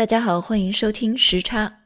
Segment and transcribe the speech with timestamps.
[0.00, 1.80] 大家好，欢迎收听时差。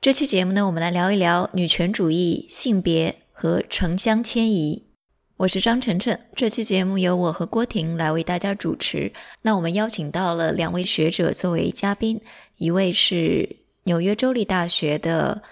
[0.00, 4.86] 这期节目呢，我们来聊一聊女权主义、性别和城乡迁移。
[5.38, 9.12] 我是张晨晨，这期节目由我和郭婷来为大家主持。
[9.42, 12.20] 那我们邀请到了两位学者作为嘉宾，
[12.58, 15.42] 一位是纽约州立大学的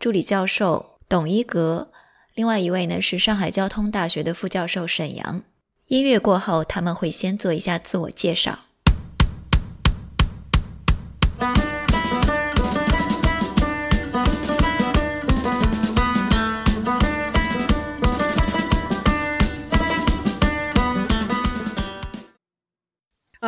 [0.00, 1.92] 助理教授董一格，
[2.34, 5.40] 另外一位呢是上海交通大学的副教授沈阳。
[5.86, 8.58] 音乐过后，他们会先做一下自我介绍。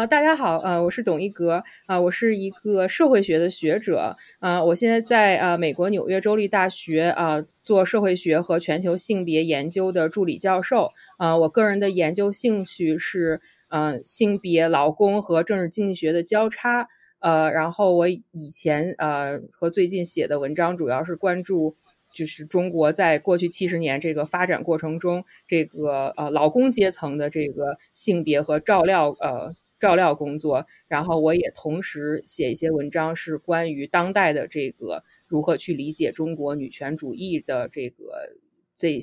[0.07, 16.89] 大家好，呃，我是董一格，啊，我是一个社会学的学者，啊，我现在在呃美国纽约州立大学啊做社会学和全球性别研究的助理教授，啊，我个人的研究兴趣是，呃，性别、劳工和政治经济学的交叉，
[17.21, 21.77] 呃，然后我以前呃和最近写的文章主要是关注，
[22.13, 29.55] 就是中国在过去七十年这个发展过程中，这个呃劳工阶层的这个性别和照料，呃。
[29.83, 38.37] 照料工作，然后我也同时写一些文章，是关于当代的这个如何去理解中国女权主义的这个
[38.77, 39.01] 这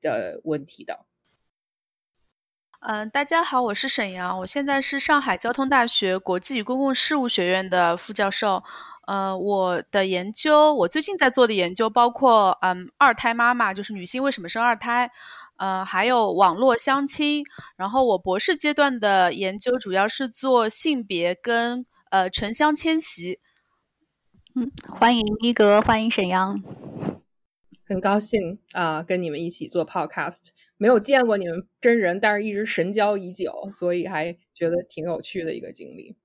[0.00, 1.04] 的问题的。
[2.80, 8.62] 嗯，大家好，我是沈阳，我现在是上海交通大学国际与公共事务学院的副教授。
[9.06, 15.10] 呃，我的研究，我最近在做的研究包括，嗯，二胎妈妈，就是女性为什么生二胎。
[15.56, 17.44] 呃，还有网络相亲，
[17.76, 23.38] 然后我博士阶段的研究主要是做性别跟呃城乡迁徙。
[24.56, 26.62] 嗯，欢迎一格，欢迎沈阳，
[27.86, 36.16] 很高兴啊，跟你们一起做 podcast，没有见过你们真人，但是一直神交已久，所以还觉得挺有趣的一个经历。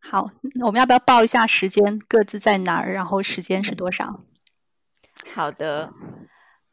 [0.00, 0.30] 好，
[0.64, 4.24] 我们要不要报一下时间，各自在哪儿，然后时间是多少？
[5.32, 5.92] 好的。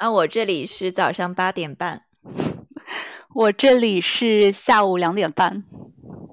[0.01, 2.05] 啊，我这里是早上八点半，
[3.35, 5.63] 我这里是下午两点半，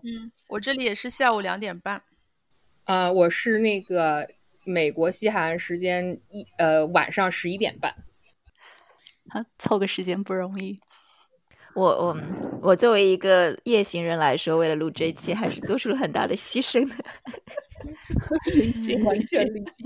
[0.02, 2.02] 嗯，我这里也是下午两点半，
[2.84, 4.26] 啊，我是那个
[4.64, 7.94] 美国西海岸时间一呃晚上十一点半，
[9.28, 10.80] 啊，凑个时间不容易，
[11.74, 12.16] 我我
[12.62, 16.94] 我作为一个夜行人来说，为了录这一期，还是做出了很大的牺牲的，
[18.54, 19.84] 理解，完全理解。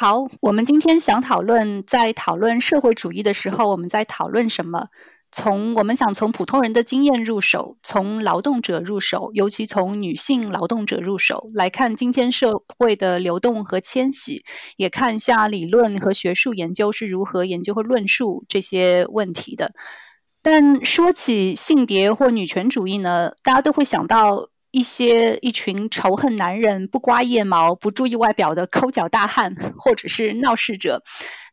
[0.00, 4.88] 好，我们今天想讨论，在讨论社会主义的时候，我们在讨论什么？
[5.30, 14.42] 从我们想从普通人的经验入手，从劳动者入手，尤其从女性劳动者入手来看今天社会的流动和迁徙，
[14.78, 19.74] 也看一下理论和学术研究是如何研究和论述这些问题的。
[20.40, 24.48] 但说起性别或女权主义呢，大家都会想到。
[24.72, 31.02] 一些一群仇恨男人、不刮腋毛、不注意外表的抠脚大汉，或者是闹事者。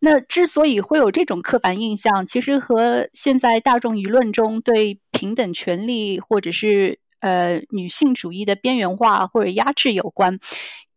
[0.01, 10.37] 那之所以会有这种刻板印象，其实和现在大众舆论中对平等权利或者是呃女性主义的边缘化或者压制有关。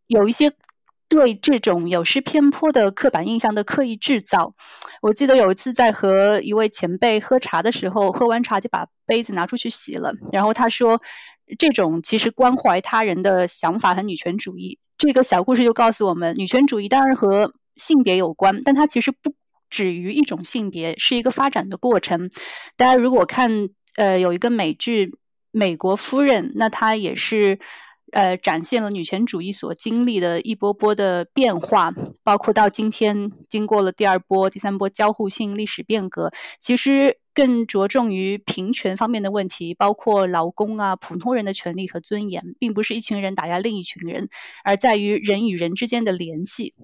[0.06, 0.52] 有一些
[1.08, 4.52] 对这种有失偏颇的刻板印象的刻意制造。
[5.00, 11.00] 我记得有一次在和一位前辈喝茶的时候，喝完茶就把杯子拿出去洗了，然后他说。
[11.58, 19.34] 这种其实关怀他人的想法和女权主义，这个小故事就告诉我们，女权主义当然和性别有关，但它其实不
[19.68, 22.30] 止于一种性别，是一个发展的过程。
[22.76, 25.06] 大家如果看呃有一个美剧
[25.50, 27.58] 《美国夫人》，那它也是
[28.12, 37.18] 呃展现了女权主义所经历的一波波的变化，包括到今天经过了第二波、第三波交互性历史变革，其实。
[37.32, 44.28] 更着重于平权方面的问题，包括劳工啊、普通人的权利和尊严，并不是一群人打压另一群人，
[44.64, 46.74] 而在于人与人之间的联系，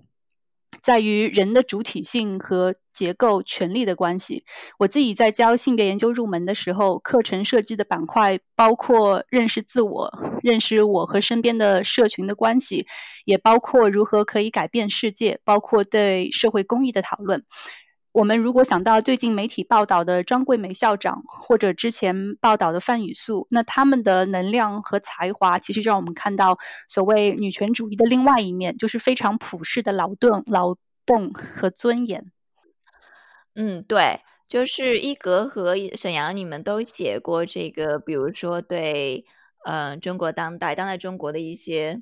[0.87, 4.45] 在于人的主体性和结构、权力的关系。
[4.79, 10.13] 我自己在教性别研究入门的时候，课程设计的板块包括认识自我、
[10.45, 12.87] 认识我和身边的社群的关系，
[13.25, 17.43] 也包括如何可以改变世界，包括对社会公益的讨论。
[18.17, 26.57] 我们如果想到最近媒体报道的张桂梅校长，或者之前报道的范雨素，那他们的能量和才华，其实让我们看到
[26.89, 30.75] 所谓女权主义的另外一面，就是非常普世的劳动、劳
[31.05, 32.33] 动和尊严。
[33.55, 39.27] 嗯，对，就是一格和沈阳，你们都写过这个，比如说对，
[39.67, 42.01] 嗯，中国当代、当代中国的一些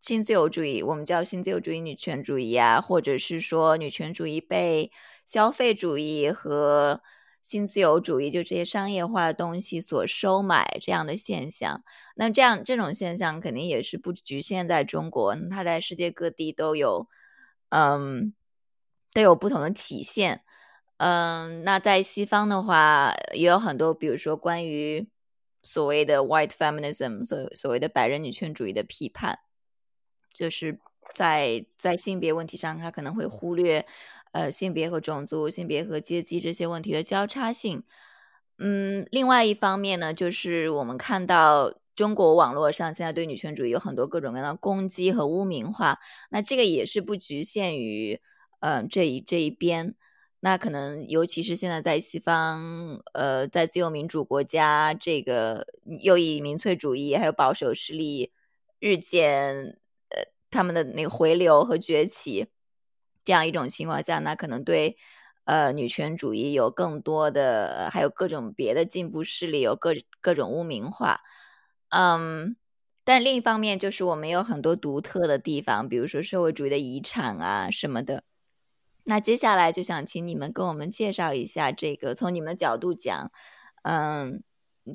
[0.00, 4.90] 新自由主义，我们叫新自由主义女权主义啊，或者是说女权主义被。
[5.26, 7.02] 消费主义和
[7.42, 11.82] 新自由主义，就这些商业化的东西所收买这样的现象。
[12.14, 17.06] 那这样这种现象肯定也是不局限在中国，它在世界各地都有，
[17.68, 18.32] 嗯，
[19.12, 20.42] 都有不同的体现。
[20.98, 25.06] 嗯，那在西方的话，也有很多，比如说关于
[25.62, 29.38] 所谓的 white feminism，所所谓的白人女权主义的批判，
[30.32, 30.80] 就是
[31.14, 33.86] 在在性别问题上，他可能会忽略
[34.36, 37.82] 呃性别和种族、性别和阶级这些问题的交叉性。
[38.58, 45.98] 嗯，另外一方面呢，就是我们看到中国网络上现在对女权主义有很多各种各样的攻击和污名化，
[46.30, 48.20] 那这个也是不局限于
[48.60, 49.94] 嗯这一这一边。
[50.40, 55.66] 那可能，尤其是现在在西方，呃，在自由民主国家，这个
[56.00, 58.30] 右翼民粹主义还有保守势力
[58.78, 59.78] 日渐，
[60.10, 62.46] 呃，他们的那个回流和崛起，
[63.26, 64.96] 这样一种情况下，那可能对
[65.44, 71.20] 呃女权主义有更多的，还有各种别的进步势力有各各种污名化，
[71.90, 72.56] 嗯，
[73.04, 78.22] 但另一方面，就是我们有很多独特的地方，比如说社会主义的遗产啊什么的。
[79.08, 83.30] 那接下来就想请你们跟我们介绍一下这个，从你们角度讲，
[83.82, 84.42] 嗯，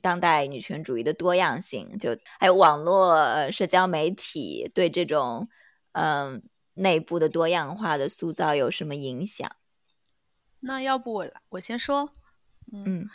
[0.02, 5.48] 当代女权主义的多样性，就还有网络社交媒体对这种
[5.94, 6.42] 嗯
[6.76, 9.50] 内部的多样化的塑造有什么影响？
[10.62, 12.14] 那要不我我先说，
[12.72, 13.08] 嗯，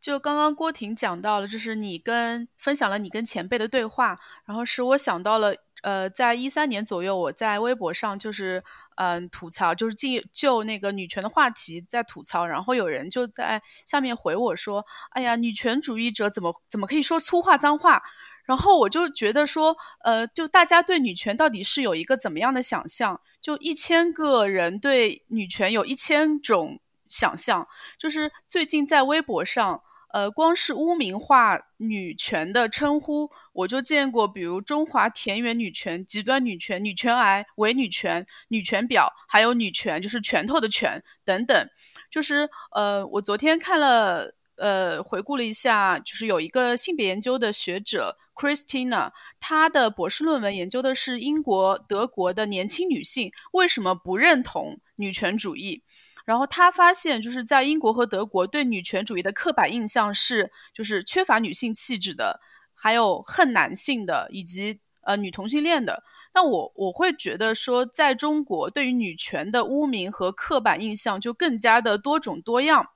[0.00, 5.54] 就刚刚郭婷讲到了，就是你跟分享了你跟前辈的对话，然后使我想到了。
[5.82, 8.64] 呃，在一三年左右，我在微博上就是
[8.96, 18.02] 嗯吐槽，就是进就那个女权的话题在吐槽，然后有人就在下面回我说：“哎呀，女权主义者怎么怎么可以说粗话脏话？”
[18.44, 23.20] 然后我就觉得说，呃，就大家对女权到底是有一个怎么样的想象？
[23.40, 27.66] 就一千个人对女权有一千种想象，
[27.98, 29.82] 就是最近在微博上。
[30.14, 41.68] 呃，光是污名化女权的称呼，我就见过，比如中华田园女权、极端女权、女权癌、伪女权、女权婊，还有女权就是拳头的拳等等。
[42.12, 49.10] 就是呃，我昨天看了，呃，回顾了一下，就是有一个性别研究的学者 Christina，
[49.40, 55.82] 她的博士论文研究的是英国、德国的年轻女性为什么不认同女权主义。
[56.24, 62.40] 然后他发现，就是在英国和德国对女权主义的刻板印象是，就是缺乏女性气质的，
[62.74, 66.02] 还有恨男性的，以及呃女同性恋的。
[66.32, 72.86] 那我我会觉得说，在中国对于女权的污名和刻板印象就更加的多种多样。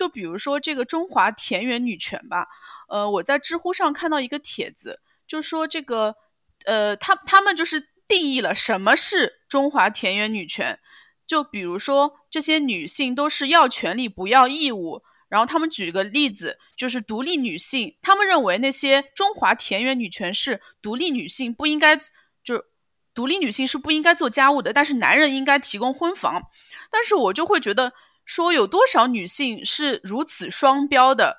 [0.00, 2.48] 就比如说这个中华田园女权吧，
[2.88, 6.16] 呃，我在知乎上看到一个帖子，就说这个，
[6.64, 10.78] 呃，他他们就是定义了什么是中华田园女权。
[11.26, 15.02] 就比如说，这些女性都是要权利不要义务。
[15.28, 21.94] 然后他们举个例子，就是独立女性，他们认为那些中华田园女权是独立女性不应该，
[22.42, 22.64] 就
[23.12, 26.40] 独立女性是不应该做家务的，但是男人应该提供婚房。
[26.90, 27.92] 但是我就会觉得，
[28.30, 31.38] 说有多少女性是如此双标的？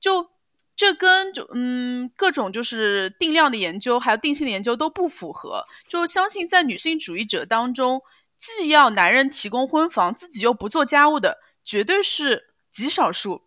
[0.00, 0.28] 就
[0.74, 5.64] 这跟就嗯各种就是定量的研究还有定性的研究都不符合。
[5.86, 8.02] 就相信在女性主义者当中。
[8.36, 13.42] 既要男人提供婚房，自己又不做家务的，绝对是极少数。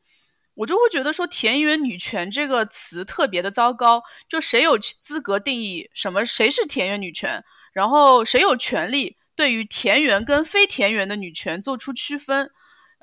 [0.53, 4.01] 我就会觉得说“田园女权”这个词特别的糟糕。
[4.29, 7.43] 就谁有资格定义什么谁是田园女权？
[7.73, 12.49] 然后谁有权利对于田园跟非田园的女权做出区分？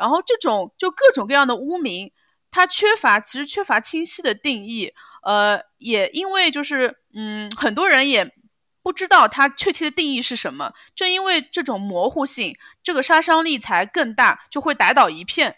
[0.02, 2.10] 然后这种就各种各样的污名，
[2.50, 4.92] 它缺乏其实缺乏清晰的定义。
[5.22, 8.32] 呃，也因为就是嗯，很多人也。
[8.84, 15.54] 不知道它确切的定义是什么，正因为这种模糊性，这个杀伤力才更大，就会打倒一片。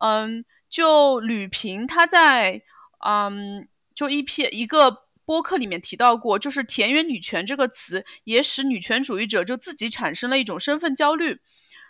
[0.00, 2.62] 嗯，就吕平他在
[3.06, 11.42] 嗯，就一篇一个播客里面提到过，就是“田园女权”这个词也使女权主义者就自己产生了一种身份焦虑，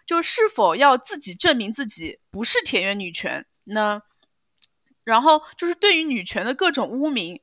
[0.06, 4.02] 就是否要自己证明自己不是田园女权呢？
[5.04, 7.40] 然后就是对于女权的各种污名，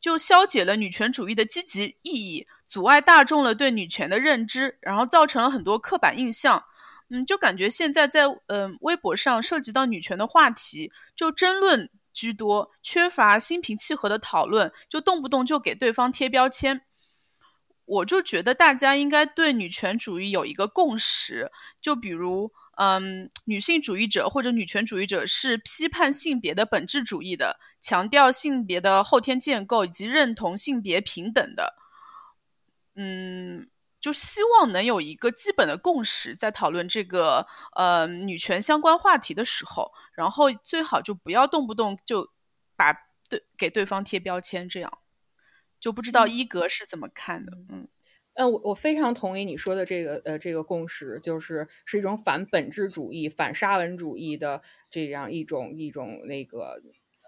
[0.00, 2.46] 就消解了女权主义的积极意义。
[2.66, 6.64] 阻碍大众了对女权的认知，然后造成了很多刻板印象。
[7.10, 16.80] 嗯，就感觉现在在嗯微博上涉及到女权的话题，就争论居多，缺乏心平气和的讨论，就动不动就给对方贴标签。
[17.92, 31.74] 我就觉得大家应该对女权主义有一个共识，就比如嗯，女性主义者或者女权主义者是批判性别的本质主义的，强调性别的后天建构以及认同性别平等的。
[32.94, 33.68] 嗯，
[34.00, 37.46] 就希望能有一个基本的共识，在讨论这个
[37.76, 42.26] 呃女权相关话题的时候，然后最好就不要动不动就
[42.74, 42.94] 把
[43.28, 44.90] 对给对方贴标签，这样
[45.82, 47.86] 就不知道一格是怎么看的，嗯。
[48.34, 56.80] 嗯，我我非常同意你说的这个呃这个共识，就是是一种反本质主义、反沙文主义的这样一种一种那个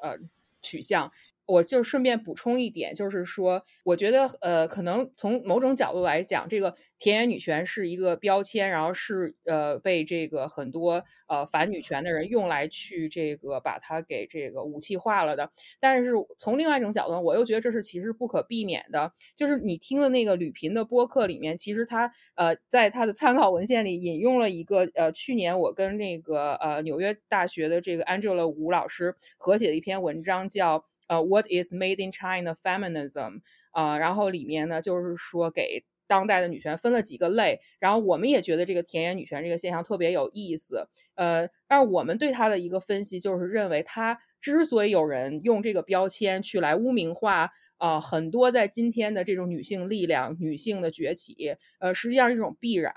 [0.02, 0.16] 呃
[0.62, 1.12] 取向。
[1.46, 15.50] 我就顺便补充一点，就是说，我觉得，呃，可能从某种角度来讲，这个田园女权是一个标签，然后是呃被这个很多呃反女权的人用来去这个把它给这个武器化了的。
[15.78, 19.12] 但是从另外一种角度，我又觉得这是其实不可避免的。
[19.36, 30.84] 就是你听的那个吕频的播客里面，其实他呃在他的参考文献里引用了一个呃去年我跟那个呃纽约大学的这个 Angela 吴老师合写的一篇文章，叫。
[31.08, 33.40] 呃，What is made in China feminism？
[33.72, 40.86] 啊，然后里面呢，就是说给当代的女权分了几个类，然后我们也觉得这个田园女权这个现象特别有意思。
[41.16, 52.94] 呃，但是我们对它的一个分析就是认为，它之所以有人用这个标签去来污名化啊，很多在今天的这种女性力量、女性的崛起，呃，实际上是一种必然，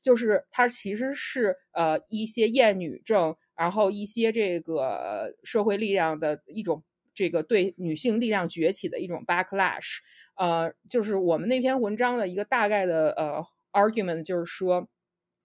[0.00, 6.84] 就是它其实是呃一些厌女症，然后一些这个社会力量的一种。
[7.20, 9.98] 这个对女性力量崛起的一种 backlash，
[10.36, 14.88] 呃，就是我们那篇文章的一个大概的呃 argument，就是说。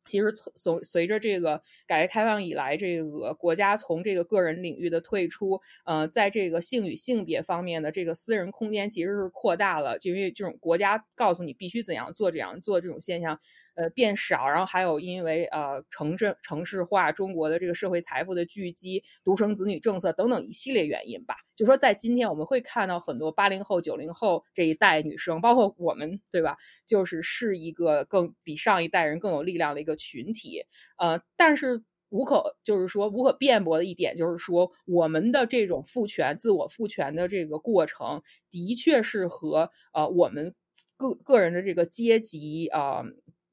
[0.07, 13.39] 其实从随着这个改革开放以来，这个国家从这个个人领域的退出，呃，在这个性与性别方面的这个私人空间其实是扩大了，就因为这种国家告诉你必须怎样做，怎样做这种现象，
[13.75, 14.47] 呃，变少。
[14.47, 21.35] 然后还有因为呃城镇城市化，中国的这个社会财富的聚集，独生子女政策等等一系列原因吧。
[21.55, 26.57] 就说在今天我们会看到很多八零后、九零后这一代女生，包括我们，对吧？
[26.85, 29.95] 就是是一个更比上一代人更有力量的一个。
[29.97, 30.61] 群体，
[30.97, 40.53] 呃，但是无可就是说无可辩驳的一点就是说，我们的这种父权、自我父权的这个过程，的确是和呃我们
[40.97, 43.03] 个个人的这个阶级啊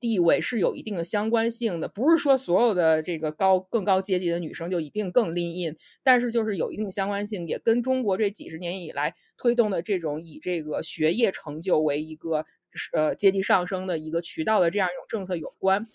[0.02, 1.86] 地位是有一定的相关性的。
[1.86, 12.44] 不是说所有的这个高更高阶级的女生就一定更 lean in，但是就是有一定相关性，也跟中国这几十年以来推动的这种以这个学业成就为一个
[12.92, 15.86] 呃阶级上升的一个渠道的这样一种政策有关。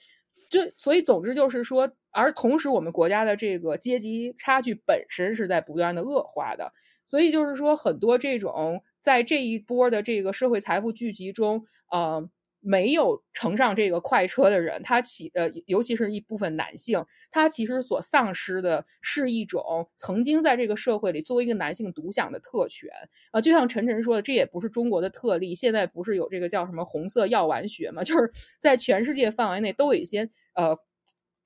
[0.50, 6.72] 就所以，总之就是说，而同时，我们国家的这个阶级差距本身是在不断的恶化的。
[7.06, 12.30] 所以就是说，很多这种在这一波的这个社会财富聚集中，呃。
[12.60, 22.90] 没有乘上这个快车的人，他其呃，尤其是一部分男性，他其实所丧失的是一种曾经在这个社会里作为一个男性独享的特权
[23.32, 23.40] 啊。
[23.42, 28.04] 就像陈晨说的，这也不是中国的特例，现在不是有这个叫什么“红色药丸学”嘛？
[28.04, 30.78] 就是在全世界范围内都有一些呃。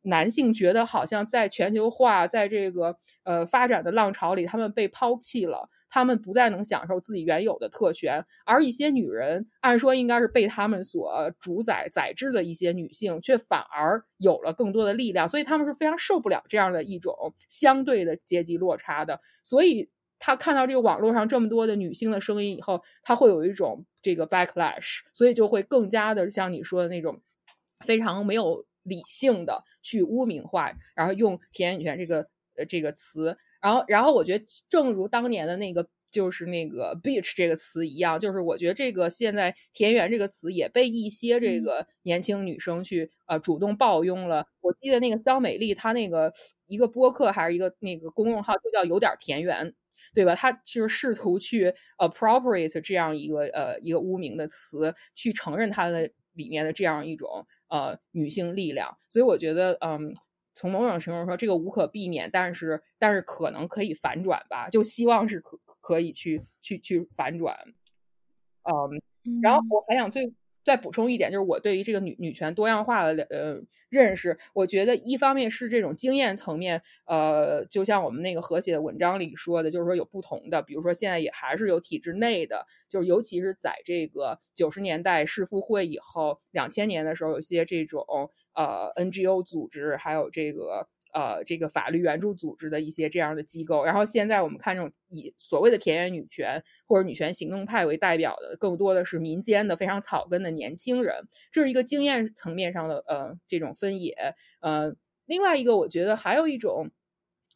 [0.04, 17.14] 男性觉得好像在全球化，在这个呃发展的浪潮里，他们被抛弃了，他们不再能享受自己原有的特权，而一些女人，按说应该是被他们所主宰、宰制的一些女性，却反而有了更多的力量，所以他们是非常受不了这样的一种
[17.48, 19.22] 相对的阶级落差的。
[19.44, 27.22] 所以他看到这个网络上这么多的女性的声音以后，他会有一种这个 backlash，所以就会更加的像你说的那种
[27.86, 28.66] 非常没有。
[28.84, 44.46] 理性的去污名化，然后用田园女权这个呃这个词，然后然后我觉得正如当年的那个就是那个 bitch 这个词一样，就是我觉得这个现在田园这个词也被一些这个年轻女生去呃主动抱拥了。
[44.62, 46.32] 我记得那个肖美丽她那个
[46.68, 49.74] 一个播客还是一个那个公众号就叫有点田园，
[50.14, 50.36] 对吧？
[50.36, 56.12] 她就是试图去 appropriate 这样一个呃一个污名的词，去承认她的。
[56.34, 60.14] 里面的这样一种呃女性力量，所以我觉得，嗯，
[60.54, 67.56] 从某种程度说，这个无可避免，但是但是可能可以反转吧，就希望是可可以去去去反转，
[68.64, 69.02] 嗯，
[69.42, 70.34] 然后我还想最。
[70.64, 88.06] 再补充一点，就是我对于这个女女权多样化的呃认识，我觉得一方面是这种经验层面，呃，就像我们那个和谐的文章里说的，就是说有不同的，比如说现在也还是有体制内的，就是尤其是在这个九十年代世妇会以后，两千年的时候，有些这种
[88.54, 90.88] 呃 NGO 组织，还有这个。
[91.14, 104.16] 呃，这个法律援助组织的一些这样的机构，然后现在我们看这种以所谓的田园女权或者女权行动派为代表的，更多的是民间的非常草根的年轻人，这是一个经验层面上的呃这种分野。
[104.62, 106.90] 呃，另外一个我觉得还有一种，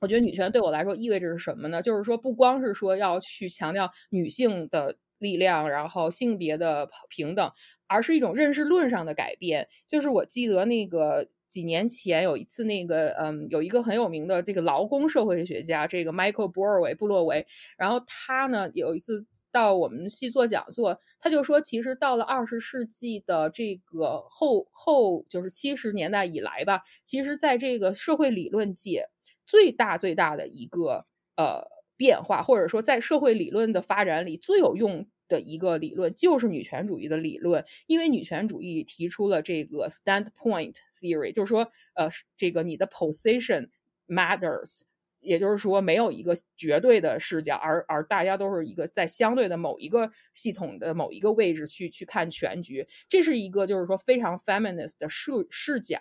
[0.02, 1.82] 我觉得女权对我来说意味着是什么呢？
[1.82, 4.98] 就是说不光是说要去强调女性的。
[5.20, 7.50] 力量，然后性别的平等，
[7.88, 9.66] 而是一种认识论上的改变。
[9.88, 11.30] 就是我记得那个。
[11.56, 17.48] 几年前有一次，那个嗯，有一个很有名的这个劳工社会学家，这个 Michael 布尔维布洛维，
[17.78, 29.08] 然后他呢有一次到我们系做讲座，他就说，其实到了二十世纪的这个后后，就是七十年代以来吧，其实在这个社会理论界
[29.48, 31.06] 最大最大的一个
[31.38, 31.64] 呃
[31.96, 35.08] 变化，或者说在社会理论的发展里最有用。
[35.27, 43.70] 的一个理论就是女权主义的理论，因为女权主义提出了这个 standpoint theory，就是说，呃，这个你的 position
[44.08, 44.82] matters。
[45.25, 52.88] 也就是说，没有一个绝对的视角，而而大家都是一个在相对的某一个系统的某一个位置去去看全局。
[53.10, 55.98] 这是一个就是说非常 feminist 的视视角，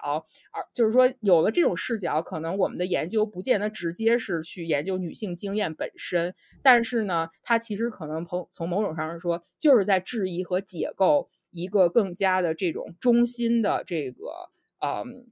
[0.53, 14.51] 而就是说有了这种视角，可能我们的研究不见得直接是去研究女性经验本身，但是呢，它其实可能从从某种上说，就是在质疑和解构一个更加的这种中心的这个，
[14.81, 15.27] 嗯，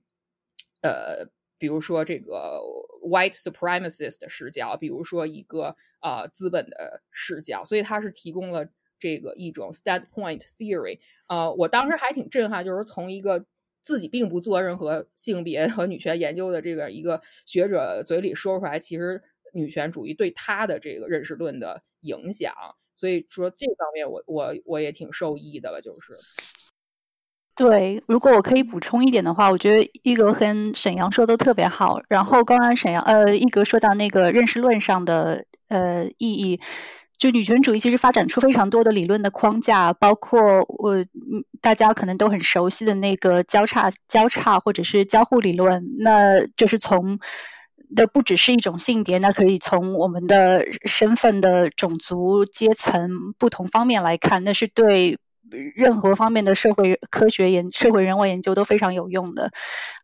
[0.81, 1.29] 呃。
[1.63, 2.61] 比如说这个
[3.05, 10.99] white supremacist 的视角，比如说一个呃资本的视角，所以它是提供了这个一种 standpoint theory。
[11.29, 13.47] 呃，我当时还挺震撼，就是从一个
[13.81, 19.23] 自己并不做任何性别和女权研究的这个一个学者嘴里说出来，其实
[19.55, 22.53] 女权主义对他的这个认识论的影响。
[22.97, 26.19] 所以说这方面，我我我也挺受益的吧，就是。
[27.63, 32.01] 对，如果我可以补充一点的话，我觉得一格跟沈阳说都特别好。
[32.09, 36.59] 然后刚刚沈阳呃一格说到那个认识论上的呃意义，
[37.17, 40.97] 就女权主义其实发展出非常多的理论的框架，包括我
[41.61, 47.17] 大家可能都很熟悉的那个交叉交叉或者是交互理论，那就是从
[47.95, 55.17] 的不只是一种性别，那可以从我们的身份的种族阶层不同方面来看，那是对。
[55.75, 59.51] 任何方面的社会科学研、社会人文研究都非常有用的。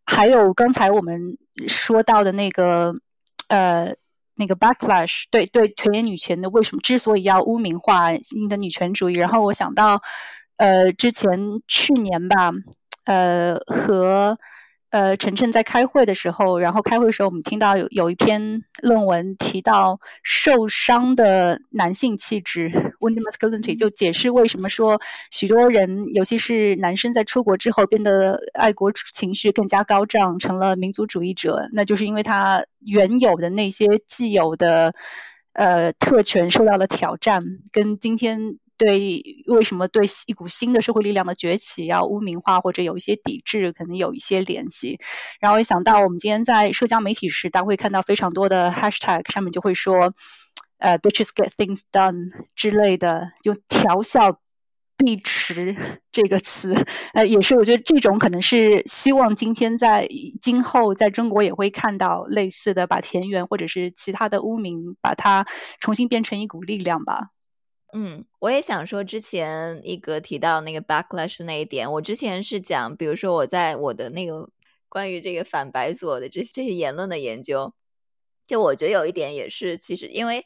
[0.04, 1.36] 还有刚才我们
[1.66, 2.94] 说到的那个，
[3.48, 3.94] 呃，
[4.36, 9.14] 那个 backlash，对对，田野女权的为什么之所以要污名化新的女权主义？
[9.14, 10.00] 然后我想到，
[10.56, 12.50] 呃，之前去年吧，
[13.04, 14.38] 呃，和。
[14.90, 22.70] 呃，晨晨在开会的时候，然后开会的时候，我们听到有有一篇论文提到受伤的男性气质
[23.00, 24.98] （wounded masculinity），就解释为什么说
[25.30, 34.94] 许多人，尤其是男生在出国之后变得爱国情绪更加高涨，成了民族主义者，那就是因为他原有的那些既有的
[35.52, 38.58] 呃特权受到了挑战，跟今天。
[38.78, 44.96] 对，为什么对一股新的社会力量的崛起要污名化或者有一些抵制，可能有一些联系。
[45.40, 50.14] 然后也想到，我们今天在社交媒体时，大家会看到非常多的 hashtag，上面就会说，
[50.78, 54.38] 呃，bitches get things done 之类的，就调笑
[54.96, 55.74] 碧池
[56.12, 56.72] 这个词。
[57.14, 60.06] 呃，也是我觉得这种可能是希望今天在
[60.40, 65.44] 今后在中国也会看到类似的，把田园或者是其他的污名，把它
[65.80, 67.30] 重新变成一股力量吧。
[67.94, 74.50] 嗯，我也想说，之前一格提到那个 backlash 那一点，我之前是讲，比如说我在我的那个
[74.90, 77.72] 关于这个反白左的这这些言论的研究，
[78.46, 80.44] 就我觉得有一点也是，其实因为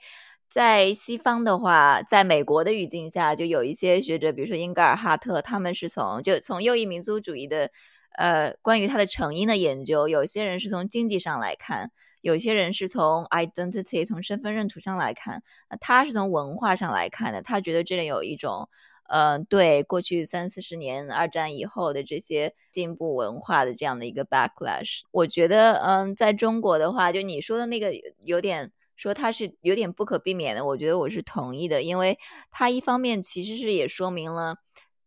[0.48, 7.72] 在西方的话，在美国的语境下，就有一些学者，比如说英格尔哈特，他们是从就从右翼民族主义的
[8.16, 11.90] 呃关于它的成因的研究，有些人是从经济上来看。
[12.22, 17.42] 有些人是从 identity 从身份认同上来看，那他是从文化上来看的。
[17.42, 18.68] 他觉得这里有一种，
[19.08, 25.00] 呃，对过去三四十年二战以后的这些进步文化的这样的一个 backlash。
[25.11, 30.64] 我觉得，嗯，在中国的话，就你说的那个有点说它是有点不可避免的。
[30.64, 32.18] 我觉得我是同意的，因为
[32.50, 34.58] 它一方面其实是也说明了，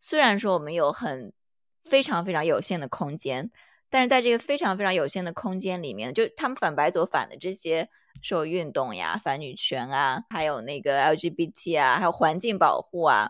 [0.01, 1.31] 虽然说我们有很
[1.81, 3.51] 非常非常有限的空间。
[3.95, 7.87] 但是在这个非常非常有限的空间里面，就他们反白左反的这些
[8.21, 13.29] 社会运动呀、反女权啊，还有那个 LGBT 啊，还有环境保护啊，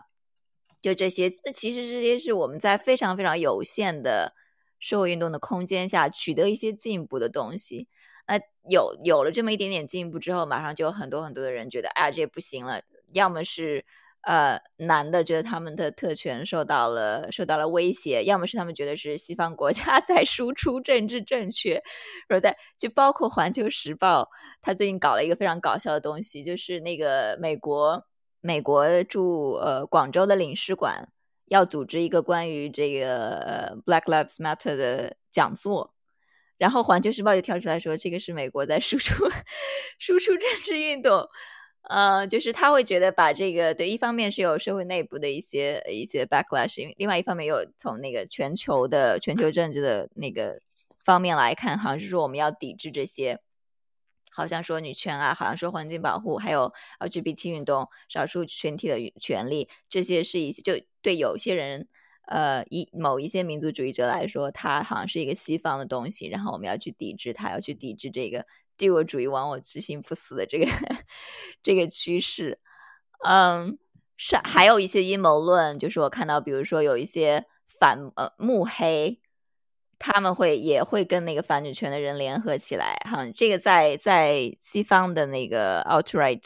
[0.82, 4.34] 就这些，那其实这些是我们在非常非常有限的
[4.80, 7.86] 社会运动的空间下取得一些进步的东西。
[8.26, 13.84] 那有有了这么一点点进步之后，马上就有很多很多的人觉得，哎呀，这不行了，要么是。
[14.26, 21.80] 呃，男的觉得他们的特权受到了受到了威胁，要么是他们觉得是西方国家 在输出政治正确，
[22.28, 24.22] 或者在就包括《环球时报》，
[24.60, 28.04] 他最近搞了一个非常搞笑的东西，就是那个美国
[28.40, 31.08] 美国驻呃广州的领事馆
[31.46, 35.94] 要组织一个关于这个 Black Lives Matter 的讲座，
[36.58, 39.24] 然后《环球时报》就跳出来说，这个是美国在输出
[40.00, 41.28] 输出政治运动。
[41.88, 50.60] 呃，就是他会觉得把这个对，一方面是有社会内部的一些一些 backlash，另外一方面又从那个全球的全球政治的那个
[51.04, 53.38] 方面来看，好像是说我们要抵制这些，
[54.32, 61.86] 好像说女权啊，好像说环境保护，还有 LGBT 运动、少数群体的权利，这些是一些就对有些人，
[62.26, 68.44] 呃，一某一些民族主义者来说，它好像是一个西方的东西，然后我们要去抵制它，要去抵制这个。
[68.76, 70.66] 帝国主义亡我之心不死的这个
[71.62, 72.58] 这个趋势，
[73.24, 73.78] 嗯，
[74.16, 77.46] 是还有一些阴谋论，就是我看到，比如说有一些
[77.78, 79.20] 反呃慕黑，
[79.98, 86.42] 他们会也会跟那个反女权的人联合起来，哈，这个在在西方的那个 alt-right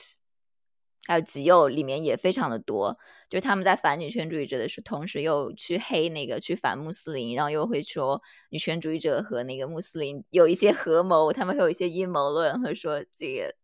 [1.07, 2.99] 还有极右里面也非常的多。
[3.31, 13.55] 就是他们在反女权主义者的时候，同时又去黑那个去反穆斯林，然后又会说女权主义者和那个穆斯林有一些合谋，他们会有一些阴谋论，和说这个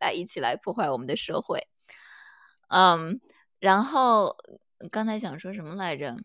[0.00, 1.64] 来一起来破坏我们的社会。
[2.68, 3.20] 嗯，
[3.60, 4.36] 然后
[4.90, 6.16] 刚才想说什么来着？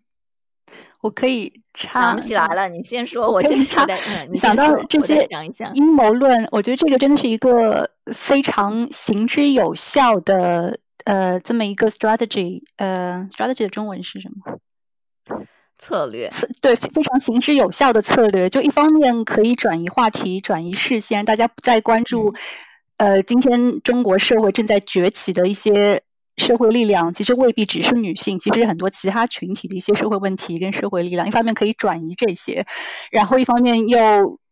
[1.01, 2.67] 我可以插，想不起来了。
[2.67, 3.86] 你先说，我先插。
[3.86, 5.25] 嗯，想到这些
[5.75, 10.79] 阴谋论，我觉得这个真的是一个非常行之有效的。
[11.07, 14.59] 呃，这么一个 strategy，呃，strategy 的中文是什么？
[15.77, 16.27] 策略。
[16.27, 18.49] 策对，非常行之有效的策略。
[18.49, 22.33] 就一方面可以转移话题、转移视线，大家不再关注，
[22.97, 26.03] 呃，今天中国社会正在崛起的一些
[26.35, 31.25] 社会力量，其实未必只是女性，其实很多其他群体的一些社会问题跟社会力量。
[31.25, 32.65] 一方面可以转移这些，
[33.11, 33.97] 然后一方面又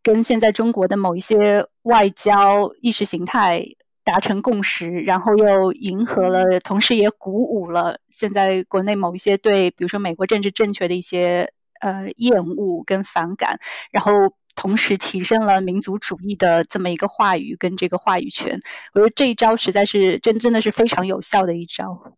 [0.01, 3.65] 跟现在中国的某一些外交意识形态。
[4.05, 13.59] 达成共识，然后又迎合了，同时也鼓舞了现在国内某一些对，比如说美国政治正确的一些呃厌恶跟反感，
[13.91, 14.11] 然后
[14.55, 18.57] 同时提升了民族主义的这么一个话语跟这个话语权。
[18.93, 22.13] 我觉得这一招实在是真真的是非常有效的一招。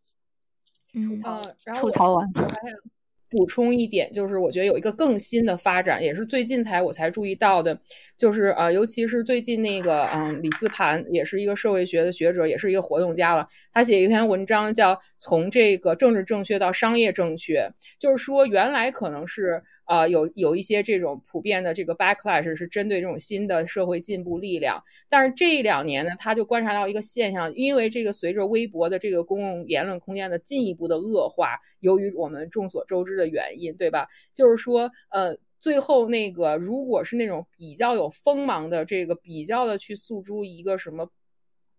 [0.94, 1.22] 嗯，
[1.80, 2.28] 吐槽完。
[3.30, 7.80] 补充一点，就是我觉得有一个更新的发展，也是最近才我才注意到的，
[8.18, 13.48] 就是呃，尤其是最近那个嗯，李斯盘也是一个社会学的学者，也是一个活动家了。
[13.72, 17.62] 他写一篇文章叫《从这个政治正确到商业正确》，
[18.00, 19.62] 就是说原来可能是。
[19.88, 34.08] 啊，有有一些这种普遍的这个 backlash 是针对这种新的社会进步力量，但是这两年呢，他就观察到一个现象，因为这个随着微博的这个公共言论空间的进一步的恶化，由于我们众所周知的原因，对吧？
[34.34, 41.10] 就是说，呃，最后那个如果是那种比较有锋芒的这个比较的去诉诸一个什么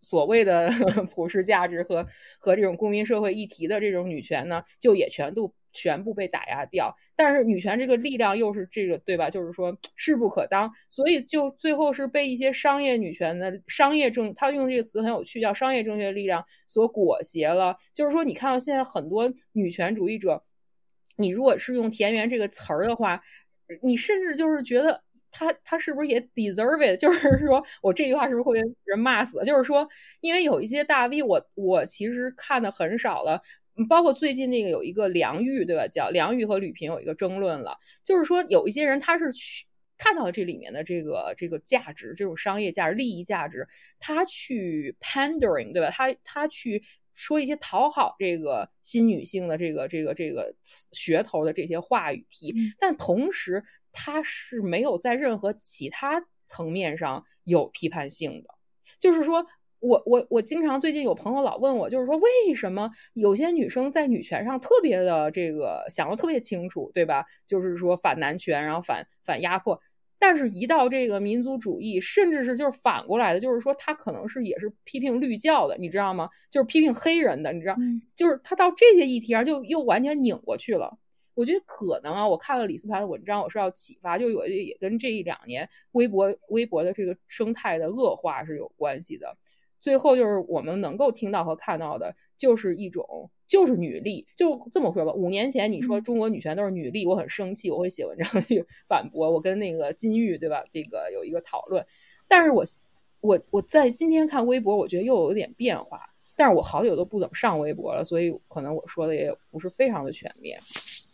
[0.00, 0.70] 所谓的
[1.14, 2.06] 普世价值和
[2.38, 5.52] 和这种公民社会议题的这种女权呢，就也全都。
[5.70, 9.30] 全部被打压掉，但是女权这个力量又是这个对吧？
[9.30, 17.76] 就是说势不可当，所以就最后是被一些商业女权的商业政，他用这个词很有趣，叫商业正确力量所裹挟了。
[17.94, 20.42] 就是说，你看到现在很多女权主义者，
[21.16, 23.22] 你如果是用田园这个词儿的话，
[23.82, 25.04] 你甚至就是觉得
[25.38, 26.98] 他他是不是也 deserve it？
[27.00, 29.42] 就是 说我这句话是不是会被人骂死？
[29.44, 29.88] 就是说，
[30.20, 33.40] 因为有一些大 V，我我其实看的很少了。
[33.88, 35.86] 包括最近那个有一个梁玉，对吧？
[35.86, 39.64] 叫梁玉和吕萍有一个争论了，就是说有一些人他是去
[39.96, 43.64] 看到了这里面的这个这个价值，这种商业价值、利益价值，
[44.00, 45.90] 他去 pandering，对吧？
[45.92, 50.54] 他他去说一些讨好这个新女性的这个这个这个
[50.92, 58.48] 噱头的这些话语题，但同时他是没有在任何其他层面上有批判性的，
[58.98, 59.46] 就是说。
[59.80, 67.24] 我我我经常最近有朋友老问我，就是说为什么有些女生在女权上特别的这个想的特别清楚，对吧？
[67.46, 69.80] 就是说反男权，然后反反压迫，
[70.18, 76.28] 但是一到这个民族主义，甚至是就是反过来的，就是说他可能是也是批评绿教的，你知道吗？
[76.50, 77.76] 就是批评黑人的，你知道，
[78.14, 80.98] 就是他到这些议题上就又完全拧过去了。
[81.34, 89.36] 我觉得可能啊，我看了李斯盘的文章，我是要启发，就有也跟这一两年微博微博的这个生态的恶化是有关系的。
[89.80, 95.12] 最后就是我们能够听到和看到的，就是一种就是女力，就这么说吧。
[95.12, 99.30] 五年前你说中国女权都是女力，我很生气，我会写文章去 反驳。
[99.30, 101.84] 我跟那个金玉对吧，这个有一个讨论。
[102.26, 102.64] 但是我
[103.20, 106.00] 我我在今天看微博，我觉得又有点变化。
[106.36, 110.56] 但是我好久都不怎么上微博了，所以可能我说的也不是非常的全面。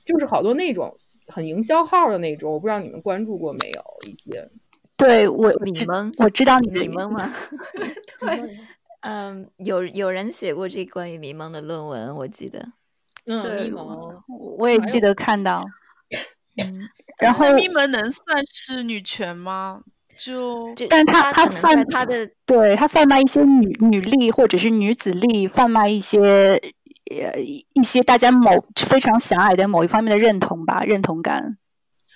[0.05, 0.95] 就是好多那种
[1.29, 4.47] 很营销号的那种，我不知道你们关注过没有一些。
[4.97, 7.33] 对我，你们，我知道你迷蒙吗？
[8.21, 8.59] 对，
[9.01, 12.65] 嗯，有有人写过这关于迷蒙的论文，我记得。
[13.27, 14.15] 嗯，迷蒙，
[14.59, 15.63] 我也记得看到。
[16.63, 19.83] 嗯，然后迷蒙能算是女权吗？
[20.17, 26.21] 就，但他他贩他的对他贩卖一些女女力或者是女子力，贩卖一些
[27.11, 31.59] 呃一些大家某非常狭隘的某一方面的认同吧，认同感。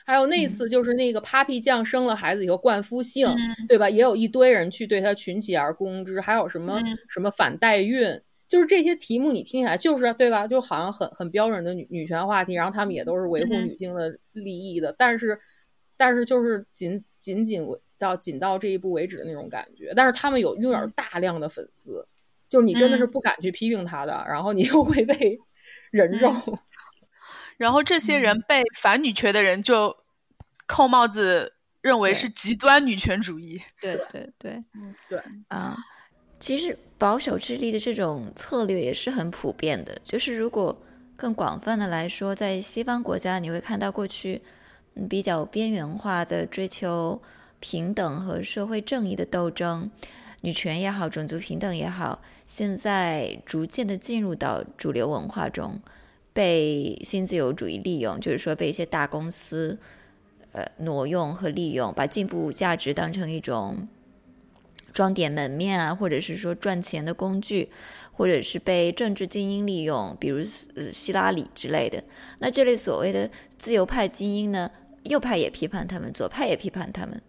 [0.08, 3.28] 还有那次就是那个 Papi 酱生了孩子以后冠夫姓，
[3.68, 3.90] 对吧？
[3.90, 6.18] 也有一堆人去对他群起而攻之。
[6.18, 8.18] 还有什么什么反代孕，
[8.48, 10.46] 就是这些题目你听起来就是对吧？
[10.46, 14.94] 就好像很很标准的女女权话题，然后他们也都是维护女性的利益的。
[14.96, 15.38] 但是
[15.94, 17.68] 但是就是仅仅仅
[17.98, 19.92] 到仅到这一步为止的那种感觉。
[19.94, 22.02] 但是他们有拥有大量的粉丝，
[22.48, 25.38] 就是你真的是不敢去批评他的，然后你就会被
[25.92, 26.32] 人肉。
[27.58, 29.94] 然后这些人被反女权的人就
[30.68, 33.60] 扣帽子，认为是极端女权主义。
[33.82, 35.76] 对对对，嗯对啊，
[36.38, 40.00] 其实保守智力的这种策略也是很普遍的。
[40.04, 40.80] 就是如果
[41.16, 44.40] 更广泛的来说，在西方国家，你会看到过去
[45.08, 47.20] 比较边缘化的追求
[47.58, 49.90] 平等和社会正义的斗争，
[50.42, 55.80] 女权也好，种族平等也好，现在逐渐的进入到主流文化中。
[56.30, 59.76] 被新自由主义利用，就是说被一些大公司，
[60.52, 63.88] 呃挪用和利用，把进步价值当成一种
[64.92, 67.68] 装点门面啊，或者是说赚钱的工具，
[68.12, 72.02] 或者是被政治精英利用，比如希拉里之类的。
[72.38, 74.70] 那这类所谓的自由派精英呢，
[75.04, 77.20] 右派也批判他们，左派也批判他们。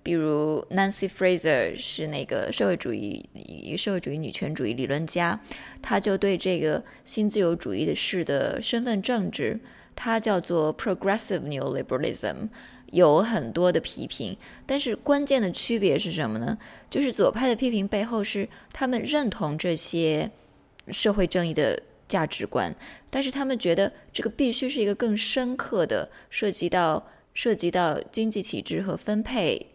[0.00, 3.28] 比如 Nancy Fraser 是那个社会主义
[3.76, 5.38] 社会主义女权主义理论家，
[5.82, 9.60] 他就对这个新自由主义的式的身份政治，
[10.00, 12.48] 它叫做 Progressive Neoliberalism，
[12.92, 14.36] 有很多的批评。
[14.64, 16.56] 但是关键的区别是什么呢？
[16.88, 20.30] 就是左派的批评背后是他们认同这些
[20.86, 22.72] 社会正义的价值观，
[23.10, 29.66] 但是他们觉得这个必须是一个更深刻的，涉及到涉及到经济体制和分配。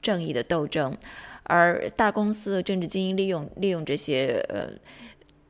[0.00, 0.96] 正义的斗争，
[1.44, 4.68] 而大公司的政治精英利用利用这些呃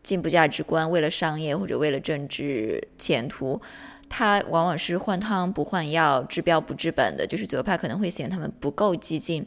[0.03, 3.59] 进步价值观，为了商业或者为了政治前途，
[4.13, 7.27] 他往往是换汤不换药、治标不治本的。
[7.27, 9.47] 就是左派可能会嫌他们不够激进，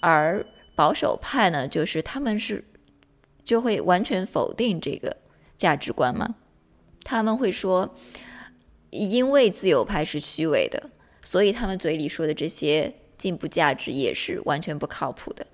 [0.00, 2.64] 而保守派呢，就是他们是
[3.44, 5.16] 就会完全否定这个
[5.56, 6.34] 价值观嘛。
[7.04, 7.94] 他们会说，
[8.90, 10.90] 因为自由派是虚伪的，
[11.22, 12.94] 所以他们嘴里说的这些。
[13.18, 15.46] 进步价值也是完全不靠谱的。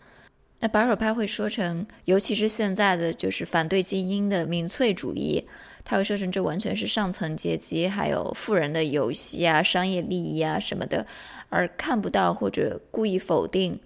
[0.61, 5.46] 那保守派会说成，尤其是现在的就是反对精英的民粹主义，
[5.90, 11.07] 他会说成这完全是上层阶级还有富人的游戏啊、商业利益啊什么的，
[11.48, 13.81] 而看不到或者故意否定，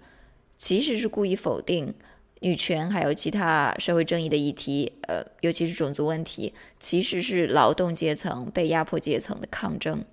[0.57, 1.93] 其实是故意否定
[2.41, 10.03] 女权还有其他社会正义的议题，呃，尤其是种族问题，其实是劳动阶层被压迫阶层的抗争。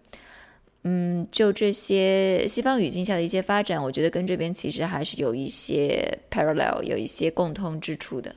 [0.84, 8.36] 嗯，就这些西方语境下的一些发展，我觉得跟这边其实还是有一些 parallel，有一些共通之处的。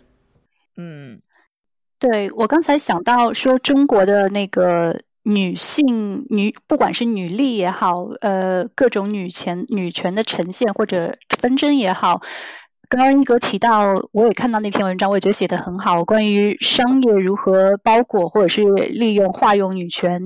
[0.75, 1.21] 嗯，
[2.03, 12.21] 对我刚才想到说，中国的那个女性女，不管是女力也好，呃，各种女权女权的呈现或者纷争也好，
[12.89, 20.21] 刚刚一哥提到，我也看到那篇文章，我也觉得写的很好，关于商业如何包裹或者是利用化用女权。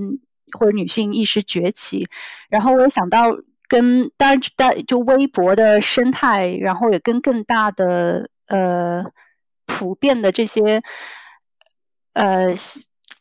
[0.57, 2.07] 或者女性意识崛起，
[2.49, 3.25] 然后我也想到
[3.67, 9.03] 跟当然大就微博的生态，然后也跟更大的呃
[9.65, 10.81] 普遍的这些
[12.17, 12.53] 呃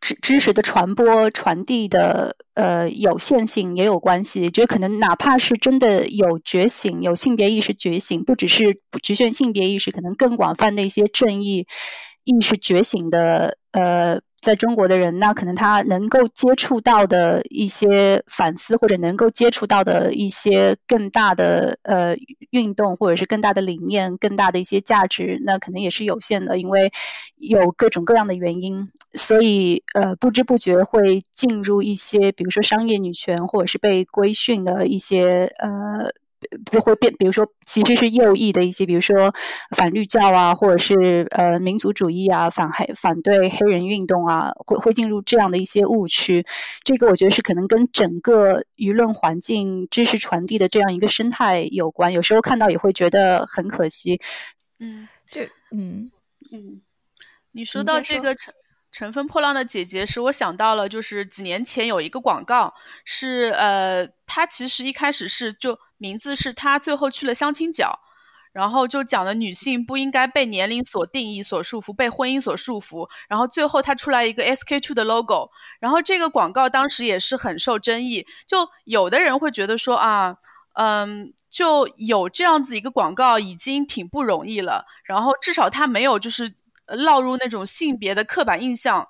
[0.00, 4.50] 知知识的传播传递的呃有限性也有关系。
[4.50, 11.66] 觉得可能哪怕是真的有觉醒，有性别意识觉醒，不只是局限性别意识，可能更广泛的一些正义
[12.24, 14.20] 意识觉醒的呃。
[14.46, 22.14] 在中国的人，那可能他能够接触到的一些反思，或者能够接触到的一些更大的呃
[22.50, 26.92] 运动，或者是更大的理念、更大的一些价值，那可能也是有限的，因为
[27.38, 36.12] 有各种各样的原因，所以呃不知不觉会进入一些，比如说商业女权，或者是被规训的一些呃。
[36.64, 39.34] 不会变，比如说，其实是右翼的一些，比如说
[39.76, 46.44] 反绿教啊，或者是呃民族主义啊，反黑反对黑人运动啊，会会进入这样的一些误区。
[46.84, 52.12] 这个我觉得是可能跟整个舆论环境、知识传递的这样一个生态有关。
[52.12, 54.20] 有时候看到也会觉得很可惜。
[54.78, 56.10] 嗯，这嗯
[56.52, 56.80] 嗯，
[57.52, 58.52] 你说到这个乘
[58.92, 65.78] 乘风破浪的姐姐，使我想到了，就是几年前有一个广告，是呃，它其实一开始是就。
[65.98, 68.00] 名字是她最后去了相亲角，
[68.52, 73.08] 然后就讲的女性不应该被年龄所定义、所束缚，被婚姻所束缚。
[73.30, 75.48] 然后最后她出来一个 SK two 的 logo，
[75.80, 78.26] 然后这个广告当时也是很受争议。
[78.46, 80.36] 就有的人会觉得说啊，
[80.74, 84.84] 嗯，就有这样子一个广告已经挺不容易了。
[85.06, 86.54] 然后至少它没有就是
[86.86, 89.06] 呃落入那种性别的刻板印象。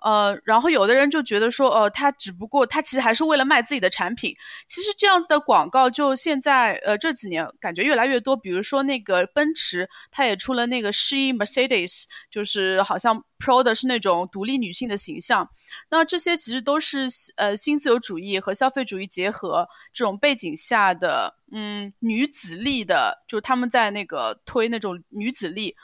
[0.00, 4.32] 呃，然后有的人就觉得说，呃，他只不过他其实还是为了卖自己的产品。
[4.64, 8.36] 其实这样子的广告，就现在呃这几年感觉越来越多。
[8.36, 15.50] 比如说那个奔驰，它也出了那个 She Mercedes，就是好像 Pro 的是那种独立女性的形象。
[15.90, 25.74] 那这些其实都是呃新自由主义和消费主义结合这种背景下的，嗯，女子力的，就是他们在那个推那种女子力。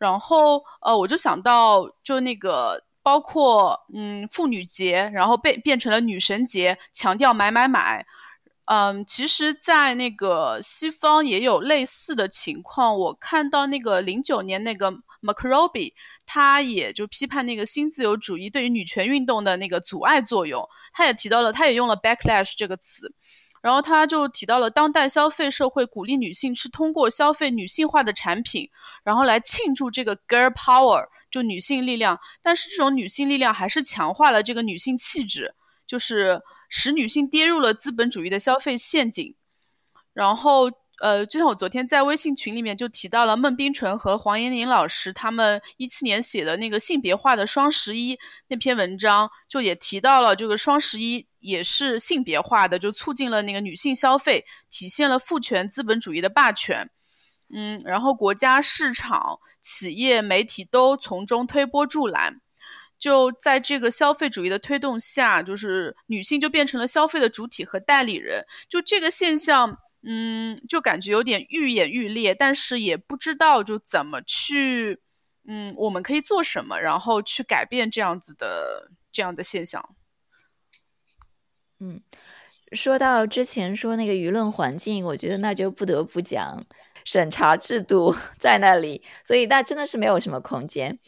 [0.00, 2.82] 然后呃，我就想到就那个。
[3.02, 8.04] 包括嗯妇女节，然后被变成了女神节，强调买买买。
[8.66, 12.96] 嗯，其实，在那个西方也有类似的情况。
[12.96, 15.94] 我看到那个零九年那个 Macrobi，
[16.26, 20.62] 他也就批判那个新自由主义对于女权运动的那个阻碍作用。
[20.92, 23.10] 他也提到了，他也用了 backlash 这个词。
[23.60, 28.70] 然后他就提到了，当代消费社会鼓励女性是通过消费女性化的产品，
[29.04, 31.06] 然后来庆祝这个 girl power。
[31.30, 35.54] 就女性力量，但是这种女性力量还是强化了这个女性气质，
[35.86, 39.36] 就是使女性跌入了资本主义的消费陷阱。
[40.12, 40.68] 然后，
[41.00, 56.90] 呃，就像我昨天在微信群里面就提到了孟冰纯和黄延玲老师他们一七年写的那个性别化的双十一那篇文章，就也提到了这个双十一也是性别化的，就促进了那个女性消费，体现了父权资本主义的霸权。
[57.52, 62.40] 嗯，然后国家、市场、企业、媒体都从中推波助澜，
[62.98, 68.44] 就在这个消费主义的推动下，就是女性就变成了消费的主体和代理人。
[68.68, 75.00] 就这个现象，嗯，就感觉有点愈演愈烈，但是也不知道就怎么去，
[75.46, 79.94] 嗯，我们可以做什么，然后去改变这样子的这样的现象。
[81.80, 82.02] 嗯，
[82.72, 86.66] 说到之前说那个舆论环境，我觉得那就不得不讲。
[87.02, 90.98] 审查制度 在那里，所以那真的是没有什么空间。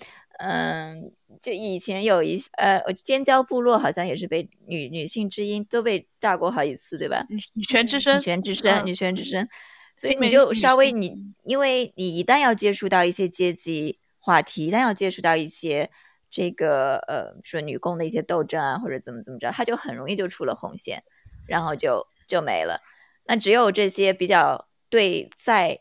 [0.42, 7.24] 嗯，就以前有一呃，尖椒部落好像也是被女女性之音都被炸过好几次，对吧？
[7.28, 9.48] 女女权之声，女权之声，女权之声。
[9.96, 15.90] 所以你就稍微你，因为你一旦要接触到一些阶级话题，一旦要接触到一些
[16.28, 21.02] 这个呃，说女工的一些斗争啊，或者怎么怎么着，它就很容易就出了红线，
[21.46, 22.80] 然后就就没了。
[23.26, 24.68] 那只有这些比较。
[24.92, 25.80] 对，在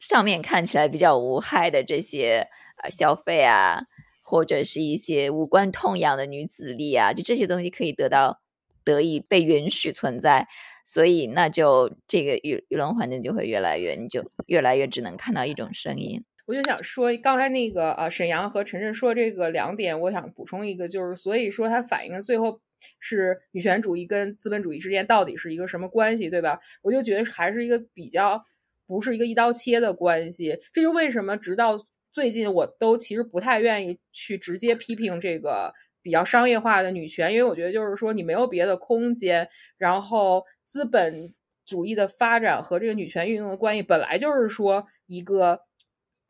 [0.00, 2.48] 上面看起来比较无害的这些呃
[2.90, 3.82] 消费啊，
[4.22, 8.40] 或者是一些无关痛痒的女子力啊，就这些东西可以得到
[8.84, 10.48] 得以被允许存在，
[10.84, 16.24] 所以那就这个舆舆论环境就会越来越，你就越来越只能看到一种声音。
[16.46, 22.60] 我就想说，刚才那个呃沈阳和陈晨说这个两点，我想补充一个，就是所以说它反映了最后。
[22.98, 26.58] 是女权主义跟资本主义之间到底是一个什么关系，对吧？
[26.82, 28.42] 我就觉得还是一个比较
[28.88, 30.58] 不是一个一刀切的关系。
[30.72, 31.78] 这就为什么直到
[32.12, 35.72] 最近我都其实不太愿意去直接批评这个
[36.02, 39.48] 比较商业化的女权，因为我觉得就是说你没有别的空间。
[39.78, 45.60] 然后资本主义的发展和这个女权运动的关系本来就是说一个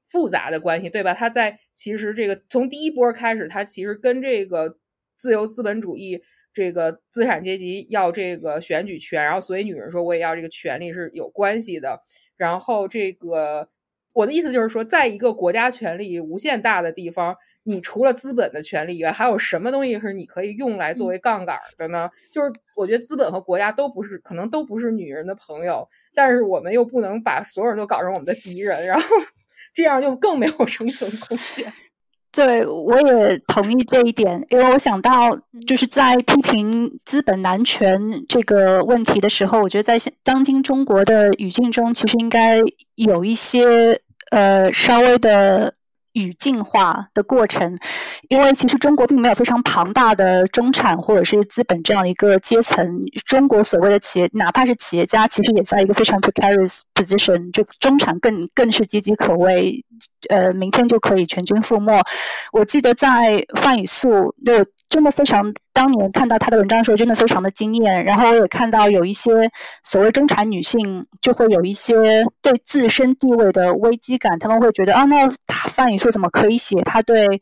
[0.07, 1.13] 复杂的关系，对吧？
[1.13, 4.79] 它在其实这个从第一波开始，它其实跟这个
[5.17, 6.23] 自由资本主义。
[6.55, 12.03] 这个资产阶级要这个选举权，然后所以女人说我也要这个权利是有关系的。
[12.37, 13.71] 然后这个
[14.13, 22.11] 我的意思就是说，在一个国家权力无限大的地方，你除了资本的权利以外，还有什么东西是你可以用来作为杠杆的呢？
[22.31, 29.07] 就是我觉得资本和国家都不是，可能都不是女人的朋友，但是我们又不能把所有人都搞成我们的敌人，然后
[29.75, 31.73] 这样就更没有生存空间。
[32.33, 42.59] 对，我也同意这一点，因为我想到就是在批评资本男权这个问题的时候，我觉得在当今中国的语境中，其实应该
[42.95, 45.75] 有一些呃稍微的。
[46.13, 47.77] 语境化的过程，
[48.29, 52.87] 因为其实中国并没有非常庞大的中产或者是资本这样一个阶层。
[53.25, 57.51] 中国所谓的企业，哪怕是企业家，其实也在一个非常 precarious position。
[57.53, 59.85] 就中产更更是岌岌可危，
[60.29, 61.99] 呃，明天就可以全军覆没。
[62.53, 65.51] 我记得在范雨素，就真的非常。
[65.73, 68.05] 当年看到他的文章的时候，真的非常的惊艳。
[68.05, 69.33] 然后我也看到有一些
[69.83, 71.95] 所谓中产女性，就会有一些
[72.43, 74.39] 对自身地位的危机感。
[74.39, 75.33] 他们会觉得啊，那
[75.71, 77.41] 范雨素怎么可以写他对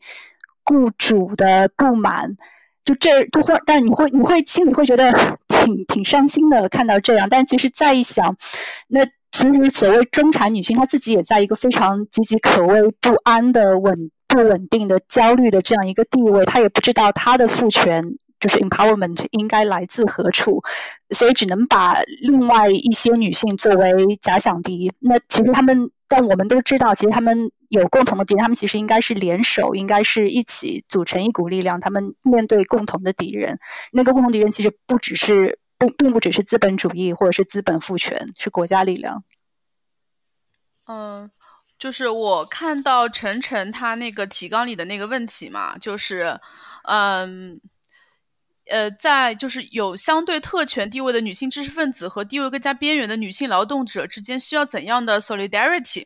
[0.63, 2.37] 雇主的不满？
[2.85, 5.11] 就这就会，但你会你会心里会觉得
[5.49, 6.69] 挺挺伤心的。
[6.69, 8.33] 看到这样，但其实再一想，
[8.87, 18.01] 那其实所谓中产女性，她自己也在一个非常岌岌可危、不安的稳不稳定的焦虑的这样一个地位，她也不知道她的父权。
[18.41, 20.63] 就是 empowerment 应该来自何处，
[21.11, 24.91] 所以只能把另外一些女性作为假想敌。
[24.97, 33.59] 那其实他们，但我们都知道，其实他们有共同的敌人，他们其实应该是联手，应该是一起组成一股力量，他们面对共同的敌人。
[33.91, 39.23] 那个共同敌人其实不只是不，并不只是资本主义或者是资本父权，是国家力量。
[40.87, 41.29] 嗯。
[41.81, 46.39] 就是我看到晨晨他那个提纲里的那个问题嘛，就是，
[46.83, 47.59] 嗯，
[48.69, 56.05] 呃，在就是有相对特权地位的女性知识分子和地位更加边缘的女性劳动者之间需要怎样的 solidarity？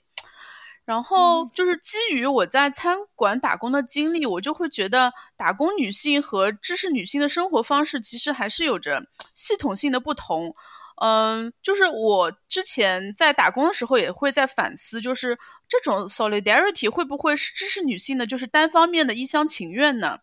[0.86, 10.56] 然后就是基于我在餐馆打工的经历，我就会觉得打工女性和知识女性的生活方式其实还是有着系统性的不同。
[11.02, 15.38] 嗯，就是我之前在打工的时候，也会在反思，就是
[15.68, 20.18] 这种 solidarity 会不会是支持女性的，就是单方面的一厢情愿呢？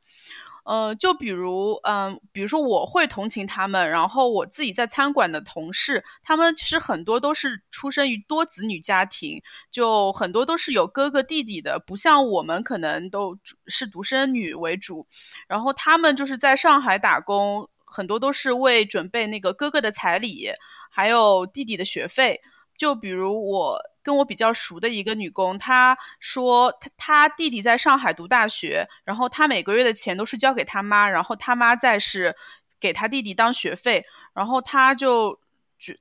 [0.65, 9.43] 呃，就比如，嗯，比如说我会同情他们，然后我自己在餐馆的同事，他们其实很多都是出生于多子女家庭，
[9.73, 15.05] 就很多都是有哥哥弟弟的，不像我们可能都是独生女为主，
[15.49, 17.69] 然后他们就是在上海打工。
[17.93, 20.51] 很多都是为准备那个哥哥的彩礼，
[20.91, 22.41] 还有弟弟的学费。
[22.77, 32.35] 就比如我跟我比较熟的一个女工，她说她她弟弟在上海读大学，然后她每个月的钱都是交给他妈，然后他妈再是
[32.81, 34.05] 给他弟弟当学费。
[34.35, 35.39] 然后他就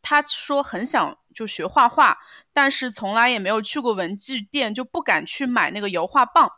[0.02, 2.18] 他说很想就学画画，
[2.54, 6.50] 但是从来也没有去过文具店，就不敢去买那个油画棒。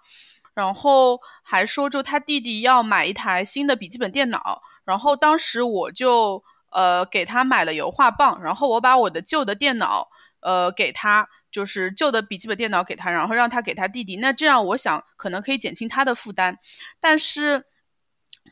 [0.53, 4.61] 然后还说就他弟弟要买一台新的笔记本电脑。
[4.85, 10.09] 然后当时我就呃给他买了油画棒，然后我把我的旧的电脑
[10.41, 14.17] 呃给他，就是旧的笔记本电脑给他，然后让他给他弟弟。
[14.17, 16.57] 那这样我想可能可以减轻他的负担，
[16.99, 17.65] 但是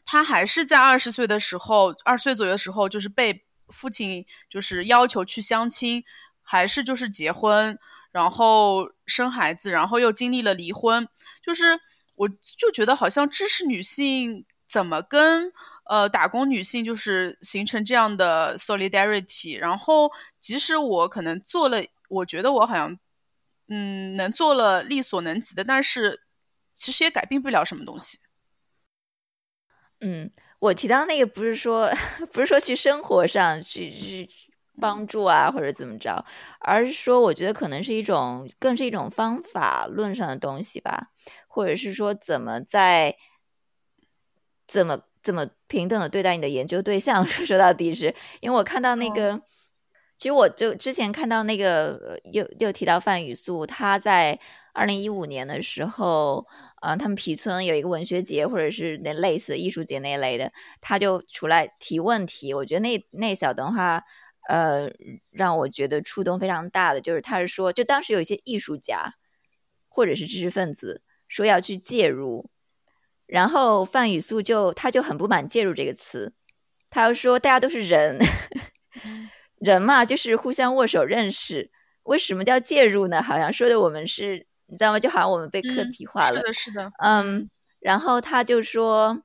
[0.05, 6.03] 他还是在二十岁的时候，二十岁左右的时候，就是被父亲就是要求去相亲，
[6.43, 7.77] 还是就是结婚，
[8.11, 11.07] 然后生孩子，然后又经历了离婚。
[11.43, 11.79] 就是
[12.15, 15.51] 我就觉得好像知识女性怎么跟。
[15.85, 20.09] 呃，打工女性就是形成这样的 solidarity，然后
[20.39, 22.97] 即使我可能做了，我觉得我好像，
[23.67, 26.21] 嗯，能做了力所能及的，但是
[26.73, 28.19] 其实也改变不了什么东西。
[29.99, 31.91] 嗯，我提到那个不是说
[32.31, 34.29] 不是说去生活上去去
[34.79, 36.25] 帮助啊或者怎么着，
[36.59, 41.09] 而是说我觉得可能是一种更是一种方法论上的东西吧，
[41.47, 43.15] 或者是说怎么在
[44.67, 45.01] 怎么。
[45.23, 47.23] 怎么平等的对待你的研究对象？
[47.27, 49.41] 说说到底是因为我看到那个，
[50.17, 54.39] 其实我就之前看到那个又又提到范雨素，他在
[54.73, 56.45] 二零一五年的时候，
[56.75, 62.53] 啊，他们皮村有一个文学节或者是那类似艺术节那一类的，他就出来提问题。
[62.53, 64.03] 我觉得那那小段话，
[64.49, 64.89] 呃，
[65.31, 69.15] 让我觉得触动非常大的，就是他是说，就当时有一些艺术家
[69.89, 72.50] 或者是知识分子说要去介入。
[73.31, 76.33] 然后范雨素就他就很不满“介入”这个词，
[76.89, 78.19] 他又说大家都是人，
[79.57, 81.71] 人嘛就是互相握手认识，
[82.03, 83.23] 为什么叫介入呢？
[83.23, 84.99] 好像说的我们是，你知道吗？
[84.99, 86.39] 就好像我们被客体化了。
[86.39, 86.91] 是的，是的。
[87.01, 89.17] 嗯，然后他就说，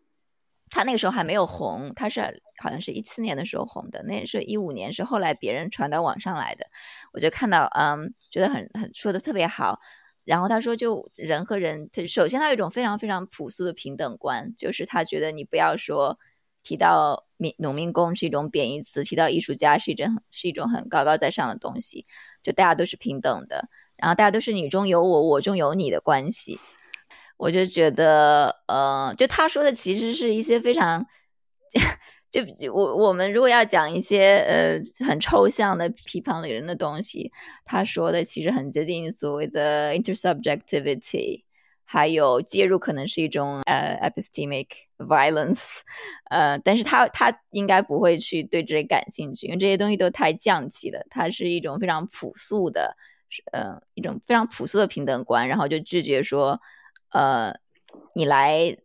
[0.70, 6.64] 他那个时候还没有红，他是好像是一七年的时候红的，那是一五年是后来别人传到网上来的，
[7.12, 9.80] 我就看到，嗯，觉得很很说的特别好。
[10.26, 16.18] 然后他说，就人和人，他首先他有一种非常非常朴素的平等观，就是他觉得你不要说
[16.62, 22.04] 提到民农民工是一种贬义词，提到艺术家是一种是一种很高高在上的东西，
[22.42, 26.58] 就大家都是平等的，然后大家都是你中有我，我中有你的关系。
[27.36, 31.06] 我就觉得，呃，就他说的其实是一些非常。
[32.45, 37.32] 就我我们如果要讲一些呃很抽象的批判理论的东西，
[37.64, 41.45] 他说的其实很接近所谓的 intersubjectivity，
[41.84, 44.66] 还有介入可能是一种呃 epistemic
[44.99, 45.80] violence，
[46.30, 51.05] 呃，但是他他应该不会去对这些感兴趣，因为这些东西都太降级了。
[51.09, 52.97] 它是一种非常朴素的，
[53.53, 56.61] 呃，一种非常朴素的平等观，然后就拒绝说，
[57.11, 57.55] 呃，
[58.14, 58.76] 你来。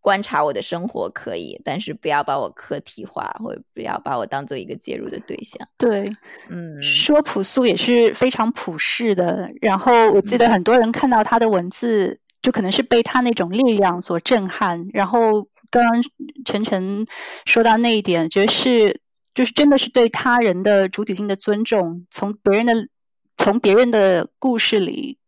[0.00, 5.68] 观察我的生活可以，但是不要把我客体化，或者不要把我当做一个介入的对象。
[5.76, 6.10] 对，
[6.48, 9.50] 嗯，说朴素也是非常普世的。
[9.60, 14.88] 然后我记得很多人看到他的文字，就可能是被他那种力量所震撼。
[14.92, 16.02] 然后刚刚
[16.44, 17.04] 晨晨
[17.44, 19.00] 说到那一点，觉得是
[19.34, 22.88] 就是真的是对他人的主体性的尊重，从别人的
[23.36, 25.18] 从别人的故事里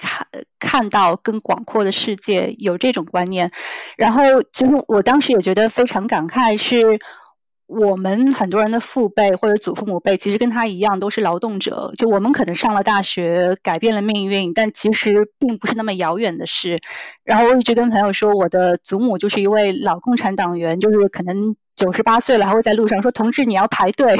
[0.00, 0.26] 看
[0.58, 3.48] 看到更广阔的世界，有这种观念。
[3.96, 4.22] 然后，
[4.52, 6.98] 其实我当时也觉得非常感慨，是
[7.66, 11.92] 我们很多人的父辈或者祖父母辈，其实跟他一样都是劳动者。
[11.98, 16.78] 就我们可能上了大学，改变了命运，但其实并不是那么遥远的事。
[17.24, 24.16] 然后我一直跟朋友说，我的祖母就是一位老共产党员，就是可能九十八岁了，还会在路上说：“同志，你要排队。”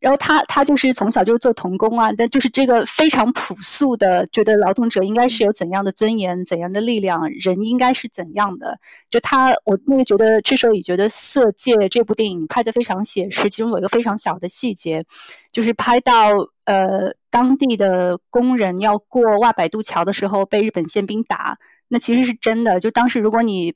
[0.00, 8.78] 然后他他就是从小就是做童工啊，但就是这个非常朴素的，觉得劳动者应该是有怎样的尊严、怎样的力量，人应该是怎样的。
[9.10, 15.04] 就他，我那个觉得这时候也觉得《色戒》这部电影拍的非常写实，其中有一个非常小的细节，
[15.50, 16.30] 就是拍到
[16.64, 22.78] 呃当地的工人要过外摆渡桥的时候被日本宪兵打，那其实是真的。
[22.78, 23.74] 就当时如果你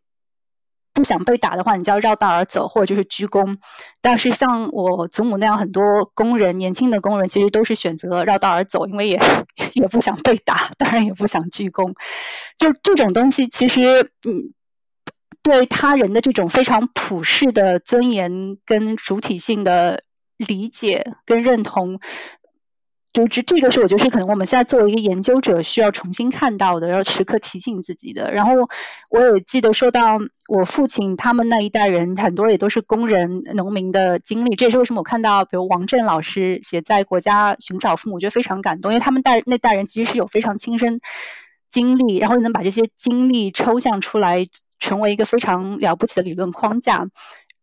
[0.95, 3.57] 不想被打的话，你就要绕道而走，或者就是鞠躬。
[4.01, 5.83] 但是像我祖母那样，很多
[6.15, 9.21] 工人，年轻的工人，其实都是选择绕道而走，因为也
[9.75, 11.93] 也不想被打， 当然也不想鞠躬。
[12.59, 14.53] 就这种东西，其实嗯，
[15.43, 20.03] 对他人的这种非常普世的尊严跟主体性的
[20.37, 21.99] 理解跟认同。
[23.13, 28.33] 就这这个是我觉得是可能我们现在作为一个研究者需要重新看到的，要时刻提醒自己的。
[28.33, 28.55] 然后
[29.11, 34.57] 我也记得说到我父亲他们那一代人，很多也都是工人、农民的经历。
[34.57, 40.99] 这也是为什么我看到，比如王震老师写在《国家寻找父母》，我觉得非常感动，因为他们代那代人其实是有非常亲身
[41.69, 44.47] 经历，然后能把这些经历抽象出来，
[44.79, 47.07] 成为一个非常了不起的理论框架。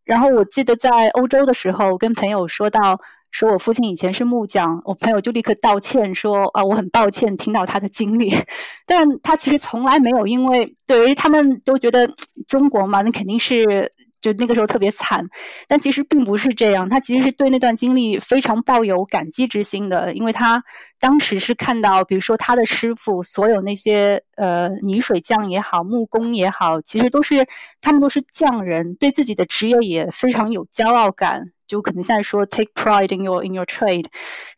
[0.06, 3.02] 然后我记得在欧洲的时候，跟朋友说到。
[3.32, 8.32] 说我父亲以前是木匠，我朋友就立刻道歉说啊，我很抱歉听到他的经历，
[8.86, 12.10] 但他其实从来没有因为对于他们都觉得
[12.48, 13.92] 中国嘛，那肯定是。
[14.22, 15.26] 就那个时候特别惨，
[15.66, 16.90] 但其实并不是这样。
[16.90, 20.62] 他其实是对那段经历非常抱有感激之心的，因为他
[21.00, 27.48] 当时是看到，比如说他的师傅，所有那些呃泥水匠也好，木工也好，其实都是
[27.80, 31.54] 他们都是匠人，对自己的职业也非常有骄傲感。
[31.70, 34.08] 就可能现在说 take pride in your in your trade，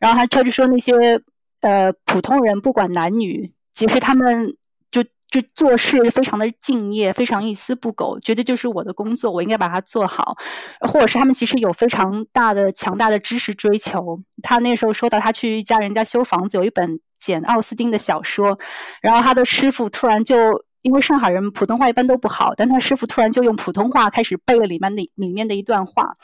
[0.00, 1.22] 然后他他就说那些
[1.60, 4.56] 呃普通人不管男女，其实他们。
[4.90, 5.02] 就
[5.40, 10.36] 就做事非常的敬业，非常一丝不苟，觉得就是我的工作，我应该把它做好。
[10.80, 14.20] 或者是他们其实有非常大的、强大的知识追求。
[14.42, 18.58] 他那时候说到，他去一家人家修房子，有一本简奥斯汀的小说，
[19.00, 26.14] 然后他的师傅突然就因为上海人普通话一般都不好，但他师傅突然就用普通话开始背了里面的里面的一段话。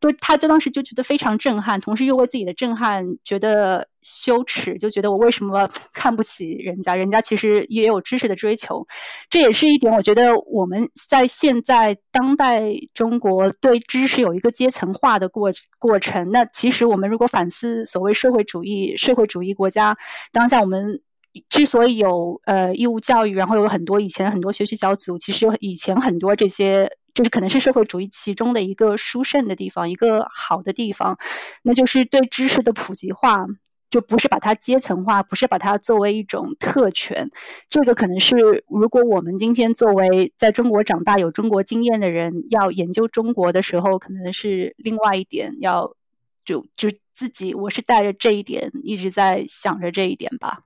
[0.00, 6.94] 就他，就当时就觉得非常震撼，同时又为自己的震撼觉得羞耻，就觉得我为什么 看不起人家？
[6.94, 8.86] 人家其实也有知识的追求，
[9.28, 9.92] 这也是一点。
[9.92, 16.30] 我觉得我们在现在当代中国对知识有一个阶层化的过过程。
[16.30, 19.96] 那其实我们如果反思所谓社会主义、社会主义国家
[20.32, 21.00] 当下，我们
[21.48, 26.90] 之所以有呃义务教育，然后有很多以前很多学习小组，其实以前很多这些。
[27.20, 31.18] 就是可能是社会主义其中的一个殊胜的地方，一个好的地方，
[31.62, 33.44] 那就是对知识的普及化，
[33.90, 37.28] 就不是把它阶层化，不是把它作为一种特权。
[37.68, 45.94] 这个可能是如果我们今天作为在中国长大、有中国经验的人，要研究中国的时候，可能是另外一点，要
[46.42, 50.62] 就就自己，我是带着这一点一直在想着这一点吧。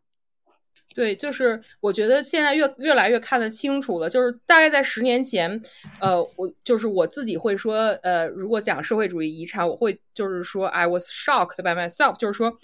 [0.94, 4.08] 对，就是我觉得现在越越来越看得清楚了。
[4.08, 5.60] 就是大概在十年前，
[6.00, 12.56] 呃，我就是我自己会说，呃，如果讲社会主义遗产，我会就是说，I was shocked by myself，就是说，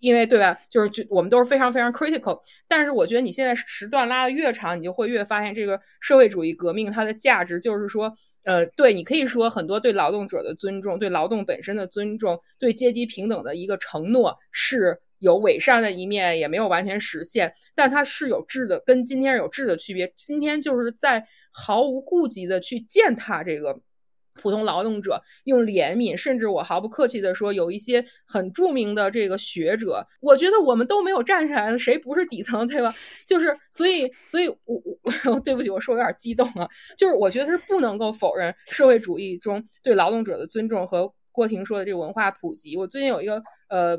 [0.00, 2.42] 因为对吧，就是就我们都是非常非常 critical。
[2.66, 14.98] 但是我觉得你现在时段拉的越长，你就会越发现这个社会主义革命它的价值，就是说，呃，对你可以说很多对劳动者的尊重，对劳动本身的尊重，对阶级平等的一个承诺是。
[15.24, 20.12] 有伪善的一面，也没有完全实现，但它是有质的，跟今天有质的区别。
[20.18, 23.80] 今天就是在毫无顾忌的去践踏这个
[24.34, 32.94] 普通劳动者，用怜悯，甚至我毫不客气的说，有一些很著名的这个学者，我觉得我们都没有站起来，谁不是底层，对吧？
[33.26, 34.82] 就是，所以，所以我
[35.24, 36.68] 我 对不起，我说有点激动啊，
[36.98, 42.76] 就是我觉得是不能够否认社会主义中对劳动者的尊重和郭婷说的这个文化普及。
[42.76, 43.98] 我最近有一个呃。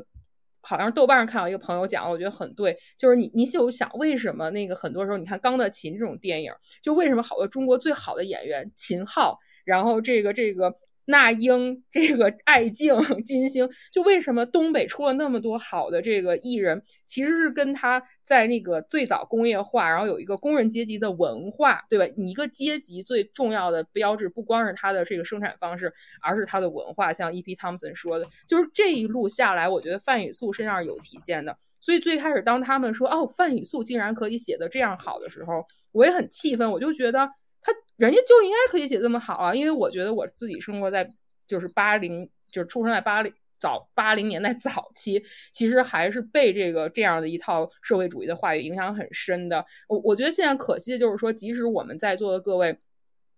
[0.68, 6.52] 好像豆瓣上看到一个朋友讲，我觉得很对，就是你你就想为什么那个很多时候你看《钢的琴》这种电影，
[6.82, 10.74] 就为什么好多中国最好的演员秦昊，然后这个这个
[11.06, 12.94] 那英、这个艾静、
[13.24, 22.04] 金星，就为什么东北出了那么多好的这个艺人，其实是跟他在那个最早工业化，然后有一个工人阶级的文化，对吧？
[22.16, 27.12] 你一个阶级最重要的标志，不光是他的这个生产方式，而是他的文化。
[27.12, 27.54] 像 E.P.
[27.54, 31.56] Thompson 说的，就是这一路下来，我觉得范雨素身上有体现的。
[31.80, 37.30] 所以最开始当他们说哦，范雨素竟然可以写的这样好的时候，我也很气愤，我就觉得。
[37.96, 41.12] 人家就应该可以写这么好啊，因为我觉得我自己生活在
[41.46, 45.22] 就是八零，就是出生在八零早八零年代早期，
[45.52, 49.64] 其实还是被这个这样的一套社会主义的话语影响很深的。
[49.88, 52.78] 我我觉得现在可惜的就是说，即使我们在座的各位。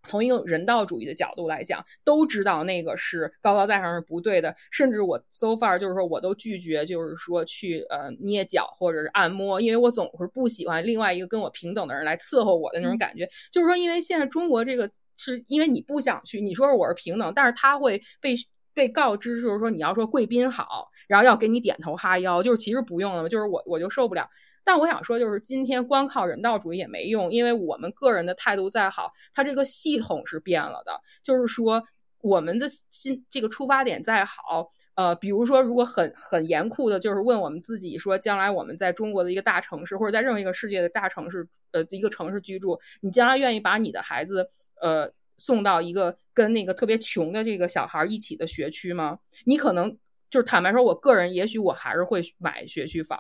[0.05, 4.55] 从一个人道主义的角度来讲，都知道那个是高高在上是不对的。
[4.70, 13.28] 甚至我 so far 就是说，我都拒绝，就是说去呃捏脚或者是按摩，因为我总是不喜欢另外一个跟我平等的人来伺候我的那种感觉。
[13.51, 18.34] 就是说，因为现在中国这个是因为你不想去，你说是我是平等，但是他会被
[18.72, 24.28] 被告知，就是说你要说贵宾好，然后要给你点头哈腰，就是其实不用了，就是我我就受不了。
[24.69, 30.93] 但我想说，就是今天光靠人道主义也没用，因为我们个人的态度再好，它这个系统是变了的。
[31.23, 31.83] 就是说，
[32.21, 44.51] 我们的心这个出发点再好，呃，比如说，如果很很严酷的，就是问我们自己说，将来我们在中国的一个大城市，或者在任何一个世界的大城市，呃，一个城市居住，你将来愿意把你的孩子，
[44.83, 49.19] 呃，送到一个跟那个特别穷的这个小孩一起的学区吗？
[49.47, 49.97] 你可能
[50.29, 53.19] 就是坦白说，我个人也许我还是会买学区房，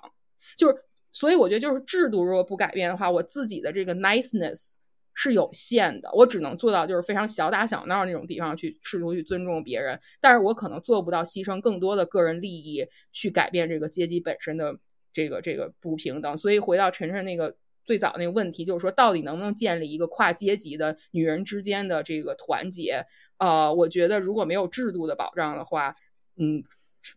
[0.54, 0.76] 就是。
[1.10, 4.76] 所以我觉得，就是制度如果不改变的话，我自己的这个 niceness
[5.14, 14.78] 是有限的，我只能做到就是非常小打小闹那种地方去试图去尊重别人，但是我可能做不到牺牲更多的个人利益去改变这个阶级本身的
[15.12, 16.36] 这个这个不平等。
[16.36, 23.04] 所以回到晨晨那个最早那个问题，就是说到底能不能建立一个跨阶级的女人之间的这个团结？
[23.38, 25.96] 呃，我觉得如果没有制度的保障的话，
[26.36, 26.62] 嗯，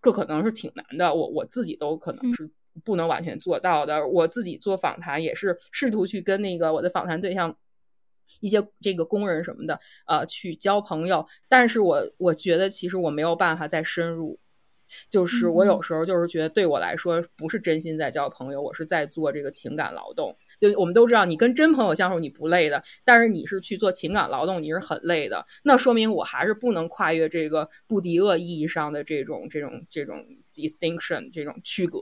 [0.01, 1.13] 这可能是挺难的。
[1.13, 2.49] 我我自己都可能是。
[2.83, 4.05] 不能完全做到的。
[4.07, 7.55] 我自己做访谈也是试图去跟那个我的访谈对象，
[8.39, 11.25] 一些这个工人什么的，呃，去交朋友。
[11.49, 14.39] 但是我我觉得其实我没有办法再深入，
[15.09, 20.35] 就是我有时候就是觉得对我来说不是真心在交朋友，我是在做这个情感劳动。
[20.61, 25.43] 就我们都知道，你跟真朋友相处你不累的，但是你是去做情感劳动，你是很累的。
[25.63, 31.99] 那说明我还是不能跨越这个布迪厄意义上的这种这种这种 distinction 这种区隔。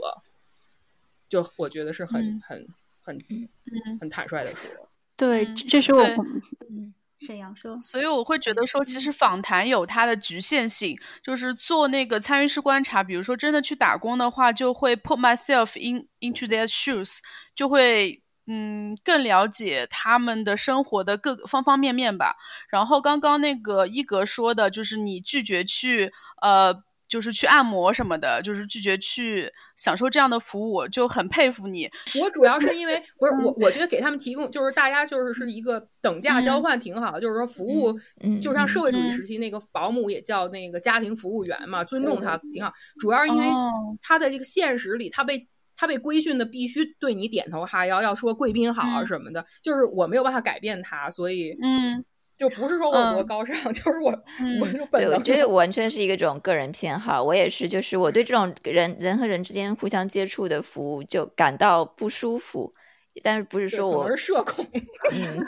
[1.30, 2.68] 就我觉得是很很
[3.00, 3.18] 很
[4.00, 4.64] 很坦率的说，
[5.16, 6.04] 对，这是我
[6.70, 17.20] 嗯沈阳说，所以我会觉得说，其实访谈有它的局限性，就是做那个参与式观察，比如说真的去打工的话，就会 put myself in into their shoes，
[17.54, 22.36] 就会嗯更了解他们的生活的各个方方面面吧。
[22.70, 26.12] 然后刚刚那个一格说的，就是你拒绝去
[26.42, 26.84] 呃。
[27.10, 31.90] 就是去按摩什么的，就是拒绝去享受这样的服务，就很佩服你。
[32.22, 37.20] 我主要是因为 不是我，我觉得给他们提供就是大家就是是一个等价交换，挺好。
[37.20, 38.00] 就是说服务，
[38.40, 42.72] 就像社会主义时期那个保姆也叫那个家庭服务员嘛，尊重他挺好。
[43.00, 43.48] 主要是因为
[44.00, 52.06] 他在这个现实里，他被他被规训的必须对你点头哈腰，要说贵宾好什么的，就是我没有办法改变他，所以嗯。
[52.40, 54.10] 就不是说我多高尚， 就是我，
[54.62, 55.16] 我就本能。
[55.16, 57.22] 我觉得完全是一个这种个人偏好。
[57.22, 62.74] 我也是，就是我对这种人人和人之间互相接触的服务就感到不舒服。
[63.22, 64.66] 但是不是说我是社恐？
[65.12, 65.46] 嗯，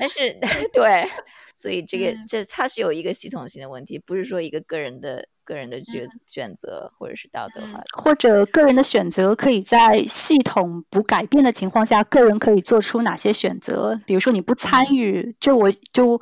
[0.00, 0.36] 但是
[0.72, 1.08] 对，
[1.56, 5.26] 所以这个这它是有一个系统性的问题，不是说一个个人的。
[5.46, 14.00] 个人的选选择，或者是道德化，或者个人的选择，可以在系统不改变的情况下，个人可以做出哪些选择？
[14.04, 16.20] 比如说，你不参与，就我就。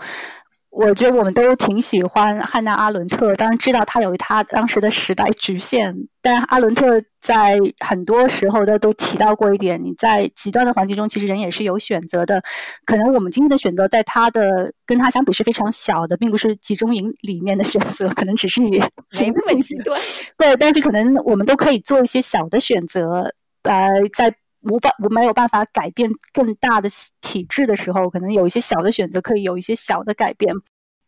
[0.77, 12.43] 我觉得我们都挺喜欢汉娜·阿伦特，当然知道他有他当时的时代局限，但阿伦特在很多时候都都提到过一点：你在极端的环境中，其实人也是有选择的。
[12.87, 18.73] 可能我们今天的选择，在他的跟他相比是非常小的，并不是集中营里面的选择，可能只是你
[19.21, 19.97] 没那么极端。
[20.37, 24.35] 对，但是可能我们都可以做一些小的选择，呃，在。
[24.65, 26.89] 无办我没有办法改变更大的
[27.21, 30.55] 体制的时候，可能有一些小的选择可以有一些小的改变。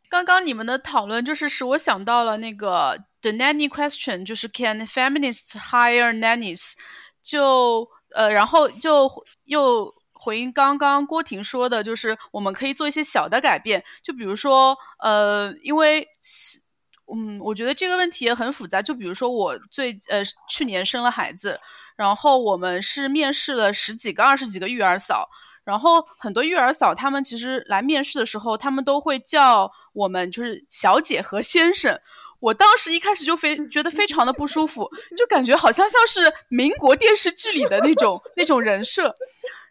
[0.08, 6.74] 刚刚你们的讨论就是使我想到了那个 the nanny question，就是 can feminists hire nannies？
[7.22, 9.10] 就呃，然后就
[9.44, 16.06] 又回应刚刚郭婷说的，就是我们可以做一些小的改变，就比如说呃，因为
[17.12, 18.80] 嗯，我觉得这个问题也很复杂。
[18.80, 21.58] 就比如说我最呃去年生了孩子。
[21.96, 25.28] 然后我们是面试了十几个、二十几个育儿嫂，
[25.64, 31.98] 然后很多育儿嫂他们其实来面试的时候，他们都会叫我们就是小姐和先生。
[32.38, 39.16] 我当时一开始就非觉得非常的不舒服，就感觉好像像是民国电视剧里的那种那种人设。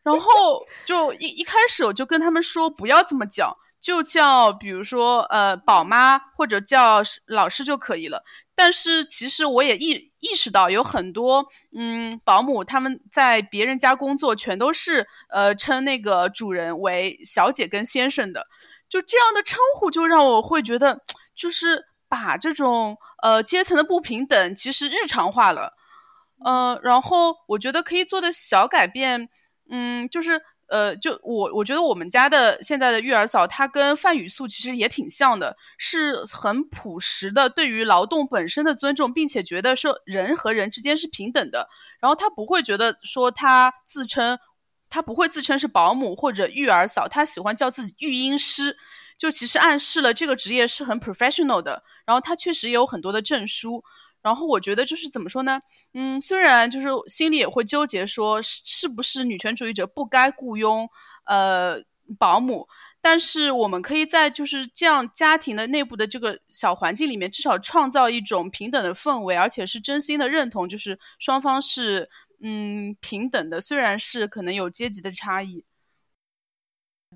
[0.01, 8.23] 然后就一一开始我就跟他们说不要这么叫，就叫比如说呃宝妈或者叫老师就可以了。
[8.55, 11.45] 但是其实我也意意识到有很多
[11.77, 18.47] 嗯保姆他们在别人家工作全都是呃称那个主人为小姐跟先生的，
[18.89, 20.99] 就这样的称呼就让我会觉得
[21.35, 25.73] 就是把这种呃阶层的不平等其实日常化了，
[26.43, 29.29] 呃然后我觉得可以做的小改变
[29.69, 30.41] 嗯就是。
[30.67, 41.69] 呃，就我我觉得我们家的现在的育儿嫂，她跟范语素其实也挺像的，是很朴实的，对于劳动本身的尊重，并且觉得说人和人之间是平等的。
[41.99, 44.39] 然后她不会觉得说她自称，
[44.89, 48.75] 她不会自称是保姆或者育儿嫂，她喜欢叫自己育婴师，
[49.17, 51.83] 就其实暗示了这个职业是很 professional 的。
[52.05, 53.83] 然后她确实也有很多的证书。
[54.25, 55.61] 然后我觉得就是怎么说呢？
[55.93, 60.89] 嗯，虽然就是心里也会纠结，说是不是女权主义者不该雇佣
[61.25, 61.79] 呃
[62.17, 62.67] 保姆，
[63.01, 72.09] 但是我们可以在就是这样家庭的内部的这个小环境里面，至少创造一种平等的氛围，而且是真心的认同，就是双方是
[72.41, 75.63] 嗯平等的，虽然是可能有阶级的差异。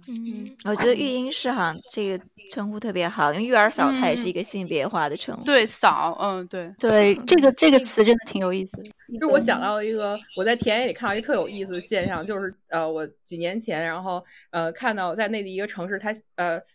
[0.08, 5.44] 嗯，我觉得育婴师哈这个称呼特别好，因为育儿嫂它也是一个性别化的称呼。
[5.44, 8.82] 对，嫂，嗯，对对，这个这个词真的挺有意思。
[9.20, 16.66] 就我想到了一个，我在田野里看到一个特有意思的现象，就是呃，我几年前，然后呃，看到在内地一个城市，他呃，就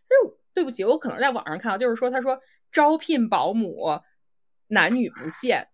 [0.52, 2.38] 对不起，我可能在网上看到，就是说他说
[2.70, 4.00] 招聘保姆
[4.68, 5.66] 男女不限。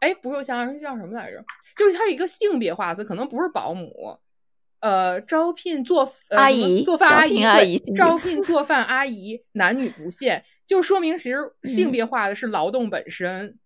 [0.00, 1.42] 哎，不是，我想想是叫什么来着？
[1.76, 4.18] 就是它一个性别化词，可能不是保姆。
[4.84, 13.58] 呃，招聘做阿姨、做饭阿姨、阿姨，招聘做饭阿姨，男女不限，就说明其实性别化的是劳动本身，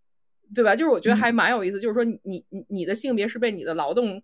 [0.54, 0.76] 对吧？
[0.76, 4.22] 就是我觉得还蛮有意思，就是说你你你的性别是被你的劳动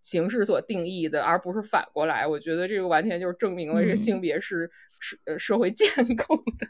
[0.00, 2.26] 形式所定义的，而不是反过来。
[2.26, 6.66] 我觉得这个完全就是证明了这个性别是是呃社会 建构的。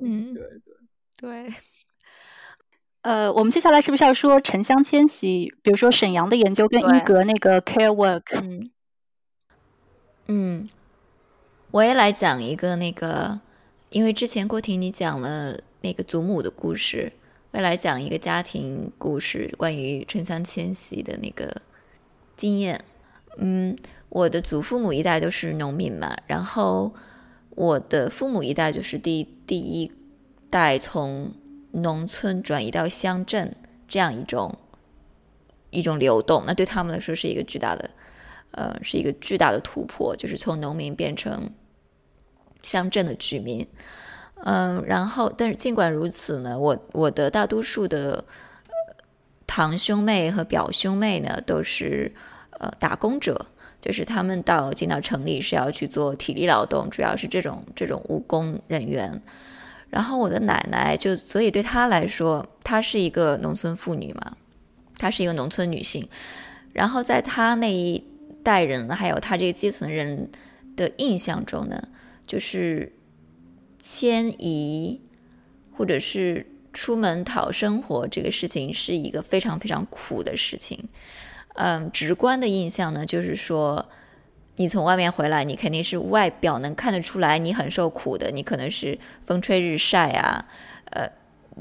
[0.00, 0.60] 嗯，对对
[1.16, 1.54] 对。
[3.02, 5.50] 呃，我们接下来是不是要说城乡迁徙？
[5.62, 8.38] 比如说沈阳的研究跟一格那个 care work。
[8.42, 8.70] 嗯
[10.26, 10.68] 嗯，
[11.70, 13.40] 我也来讲一个那个，
[13.88, 17.10] 因为之前郭婷你讲了那个祖母的故事，
[17.52, 21.62] 我也来讲一个家庭故事，关于城乡迁徙的那个
[22.36, 22.84] 经验。
[23.38, 23.74] 嗯，
[24.10, 26.92] 我的祖父母一代都是农民嘛，然后
[27.50, 29.90] 我的父母一代就是第第一
[30.50, 31.32] 代从。
[31.72, 33.54] 农村转移到乡镇
[33.86, 34.58] 这样一种
[35.70, 37.90] 一种流动，那对他们来说是一个巨大的，
[38.50, 41.50] 呃，是一个巨大的突破，就是从农民变成
[42.62, 43.66] 乡镇的居民。
[44.42, 48.24] 嗯，然后，但是尽管如此呢，我我的大多数的
[49.46, 52.12] 堂兄妹和表兄妹呢，都是
[52.58, 53.46] 呃打工者，
[53.80, 59.22] 就是他们到进到城里是要去做体力劳动，主要是这种这种务工人员。
[59.90, 64.36] 然后我的奶奶就，所以对她来说，她是一个农村妇女嘛，
[64.96, 66.08] 她是一个农村女性。
[66.72, 68.02] 然后在她那一
[68.42, 70.30] 代人，还有她这个阶层人
[70.76, 71.88] 的印象中呢，
[72.24, 72.92] 就是
[73.80, 75.00] 迁移
[75.72, 80.88] 或者是出门讨生活这个事情是一个非常非常苦的事情。
[81.54, 83.88] 嗯，直观的印象呢，就是说。
[84.56, 90.44] 你从外面回来，你肯定是外表能看得出来你很受苦的，你可能是风吹日晒啊，
[90.90, 91.08] 呃，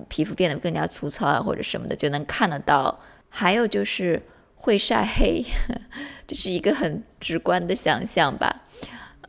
[0.09, 2.99] 皮肤变得更加粗糙啊，或者什么的，就能看得到。
[3.29, 4.21] 还有就是
[4.55, 5.45] 会晒黑，
[6.27, 8.63] 这是一个很直观的想象吧。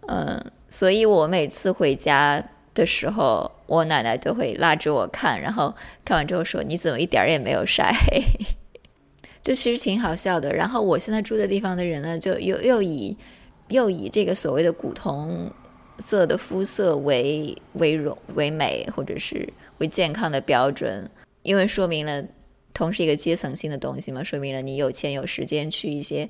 [0.08, 2.42] 嗯，所以我每次回家
[2.74, 5.72] 的时候，我奶奶就会拉着我看，然后
[6.04, 8.24] 看完之后说：“你怎么一点儿也没有晒黑？”
[9.42, 10.52] 就其实挺好笑的。
[10.52, 13.16] 然后我现在住的地方的人呢，就又又以。
[13.70, 15.50] 又以这个所谓的古铜
[15.98, 21.10] 色的肤色为为荣为美，或者是为健康的标准，
[21.42, 22.22] 因为说明了
[22.74, 26.28] 铜是一个阶层性的东西嘛，说明了你有钱有时间去一些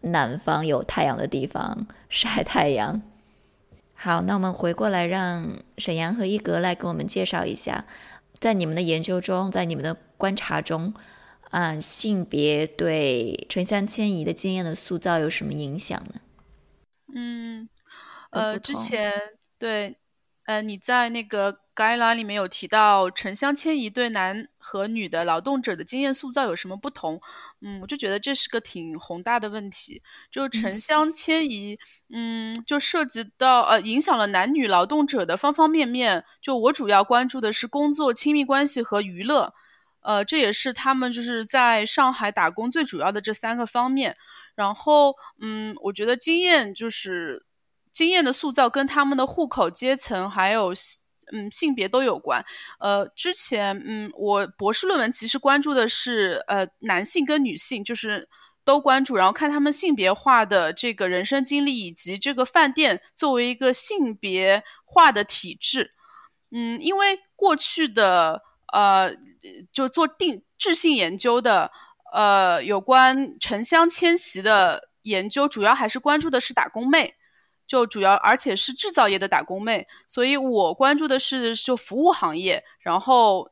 [0.00, 3.02] 南方有太阳的地方晒太阳。
[3.94, 7.84] 好，那我们回过来让沈阳和一格来给我们介绍一下，
[8.38, 10.94] 在你们的研究中，在你们的观察中，
[11.50, 16.20] 啊，性别对城乡迁移的经验的塑造有什么影响呢？
[17.14, 17.68] 嗯，
[18.30, 19.12] 呃，之前
[19.58, 19.96] 对，
[20.44, 27.20] 呃，你在那个 guideline 里面有提到城乡迁移对男和女的劳动者的经验塑造有什么不同？
[27.60, 30.02] 嗯，我就觉得这是个挺宏大的问题。
[30.30, 31.78] 就城乡迁移，
[32.12, 36.24] 嗯，就涉及到呃，影响了男女劳动者的方方面面。
[36.40, 39.54] 就我主要关注的是工作、亲密关系和娱乐，
[40.02, 44.16] 呃，这也是他们就是在上海打工最主要的这三个方面。
[44.60, 47.44] 然后，嗯，我觉得经验就是。
[47.92, 50.72] 经验的塑造跟他们的户口阶层还有
[51.32, 52.42] 嗯性别都有关。
[52.78, 58.28] 呃，之前嗯我博士论文其实关注的是呃男性跟女性，就是
[58.64, 65.90] 都关注，然后看他们性别化的这个人生经历以及这个饭店作为一个性别化的体制。
[66.52, 68.40] 嗯，因为过去的
[68.72, 69.12] 呃
[69.72, 71.72] 就做定质性研究的
[72.12, 77.14] 呃有关城乡迁徙的研究，主要还是关注的是打工妹。
[77.66, 83.48] 就主要，而且是制造业的打工妹，所以我关注的是就服务行业，然后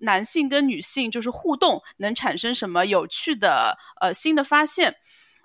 [0.00, 4.94] 男性跟女性就是互动能产生什么有趣的呃新的发现，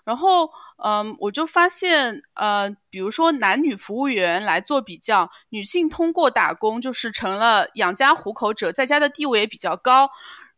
[0.03, 0.49] 然后
[0.83, 10.09] 嗯，我就发现呃，比如说男女服务员来做比较，女性通过打工就是成了养家糊口者，在家的地位也比较高，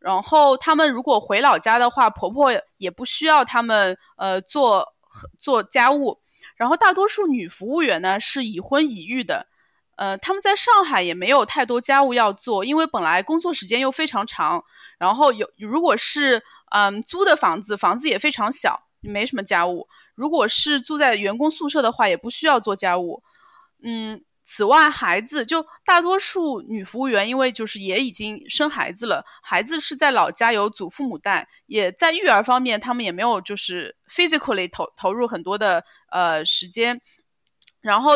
[0.02, 4.94] 然后他们如果回老家的话，婆婆也不需要他们呃做
[5.38, 6.20] 做家务。
[6.56, 9.46] 然后大多数女服务员呢是已婚已育的，
[9.96, 14.64] 呃，他们在上海也没有太多家务要做，因为本来工作时间又非常长。
[14.98, 19.88] 然后有如果是嗯租的房子，房子也非常小，没什么家务。
[20.14, 23.22] 如果是住在员工宿舍的话，也不需要做家务，
[23.82, 24.24] 嗯。
[24.54, 37.00] 此外，孩子就大多数女服务员，因为就是也已经生孩子了，孩子是在老家有祖父母带，也在育儿方面，他们也没有就是 physically 投投入很多的呃时间。
[37.80, 38.12] 然后，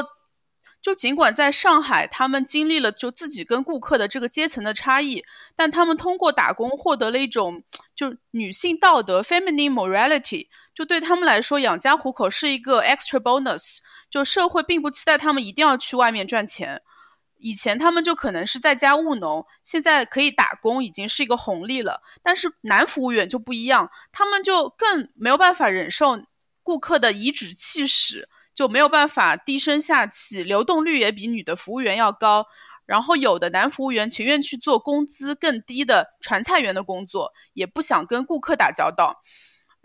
[0.83, 5.25] 就尽管在上海，他们经历了就自己跟顾客的这个阶层的差异，
[5.57, 7.63] 但他们通过打工获得了一种
[7.95, 13.79] 就女性道德 feminine morality，就对他们来说，养家糊口是一个 extra bonus。
[14.09, 16.81] 就社会并不期待他们一定要去外面赚钱，
[17.39, 22.01] 以前他们就可能是在家务农，现在可以打工已经是一个红利了。
[22.23, 26.23] 但是男服务员就不一样，他们就更没有办法忍受
[26.63, 32.47] 顾客的颐指气使，就没有办法低声下气，流动率也比女的服务员要高。
[32.87, 39.23] 然后有的男服务员情愿去做工资更低的传菜员的工作，也不想跟顾客打交道。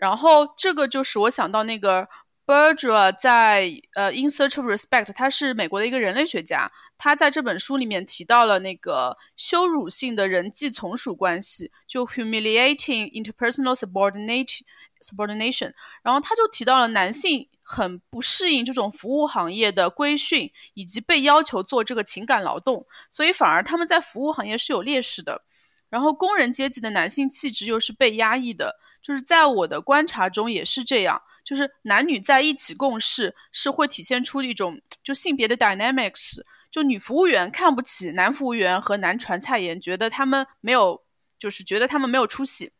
[0.01, 2.09] 然后这个就是我想到那个。
[2.43, 6.69] b e r g e r 在呃《In Search of Respect》，他是美国的一个人类学家。
[6.97, 15.71] 他在这本书里面提到了那个羞辱性的人际从属关系，就 humiliating interpersonal subordination。
[16.03, 25.43] 然后他就提到了男性很不适应这种服务行业的规训，以及被要求做这个情感劳动，所以反而他们在服务行业是有劣势的。
[25.89, 31.21] 然后工人阶级的男性气质又是被压抑的，就是在我的观察中也是这样。
[31.43, 36.39] 就是男女在一起共事，是会体现出一种就性别的 dynamics。
[36.69, 41.03] 就女服务员看不起男服务员和男传菜员，觉得他们没有，
[41.39, 42.73] 就是觉得他们没有出息。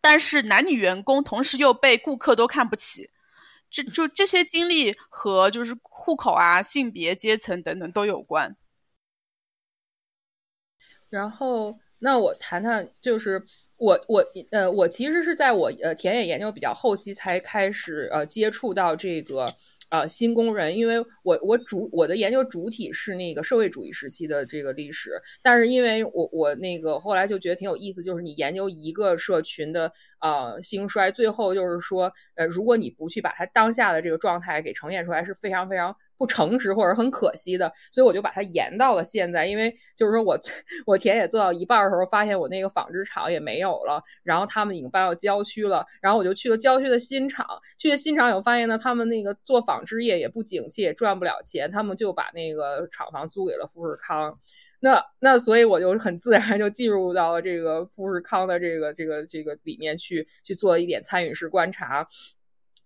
[0.00, 3.10] 但是男女员工同时又被顾客都看不起，
[3.68, 8.56] 这就这些经历和就是户口啊、性别、阶层等等都有关。
[11.10, 13.44] 然后，那我谈谈就是。
[13.76, 19.44] 我我呃，我其实是在我呃田野研究比较后期才开始呃接触到这个
[19.90, 35.94] 呃新工人，因为我我主我的研究主体是那个社会主义时期的这个历史，但是因为我我那个后来就觉得挺有意思，就是你研究一个社群的呃兴衰，最后就是说呃如果你不去把它当下的这个状态给呈现出来，是非常非常。
[36.16, 39.46] 不诚实或者很可惜的，所以我就把它延到了现在。
[39.46, 40.38] 因为就是说我
[40.86, 45.84] 我田野做到一半的时候，发现我那个纺织厂也没有了，然后他们已经搬到郊区了。
[46.00, 47.46] 然后我就去了郊区的新厂，
[47.78, 54.38] 去了新厂以后发现呢，他们那个做纺织业也不景气，也赚不了钱，他们就把那个厂房租给了富士康。
[54.80, 62.06] 那那所以我就很自然就进入到了这个富士康的这个这个这个里面去去做一点参与式观察。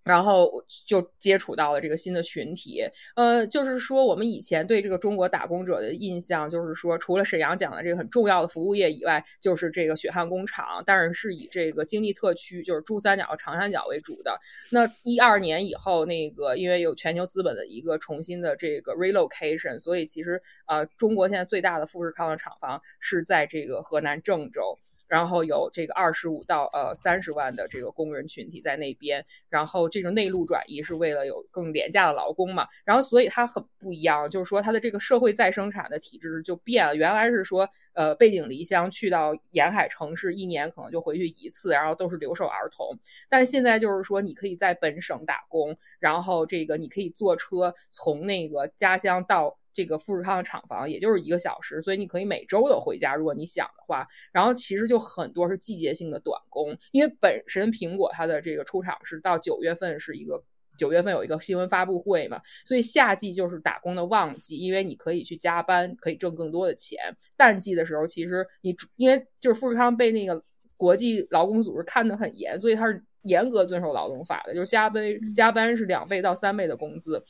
[0.08, 0.50] 然后
[0.86, 2.82] 就接触到了这个新的群体，
[3.14, 14.34] 呃，就是说我们以前对这个中国打工者的印象，就是说除了沈阳讲的这个很重要的服务业以外，就是这个血汗工厂，但是是以这个经济特区，就是珠三角、长三角为主的。
[14.70, 24.78] 那一二年以后，那个因为有全球资本的一个重新的这个 relocation，所以其实呃，中国现在最大的富士康的厂房是在这个河南郑州。
[25.08, 42.96] 然后有这个二十五到呃三十万的这个工人群体在那边，然后这种内陆转移是为了有更廉价的劳工嘛，然后所以它很不一样，就是说它的这个社会再生产的体制就变了，原来是说呃背井离乡去到沿海城市，一年可能就回去一次，然后都是留守儿童，
[43.28, 49.57] 但现在就是说你可以在本省打工，然后这个你可以坐车从那个家乡到。
[49.78, 54.04] 这个富士康的厂房也就是一个小时，所以你可以每周都回家，如果你想的话。
[54.32, 60.42] 然后其实就很多是季节性的短工，因为本身苹果它的这个出厂是到九月份是一个
[60.76, 66.98] 九月份有一个新闻发布会嘛，所以夏季就是打工的旺季，因为你可以去加班，可以挣更多的钱。
[67.36, 70.42] 淡季的时候，其实你因为就是富士康被那个
[70.76, 77.22] 国际劳工组织看得很严，所以它是严格遵守劳动法的，就是加班加班是两倍到三倍的工资。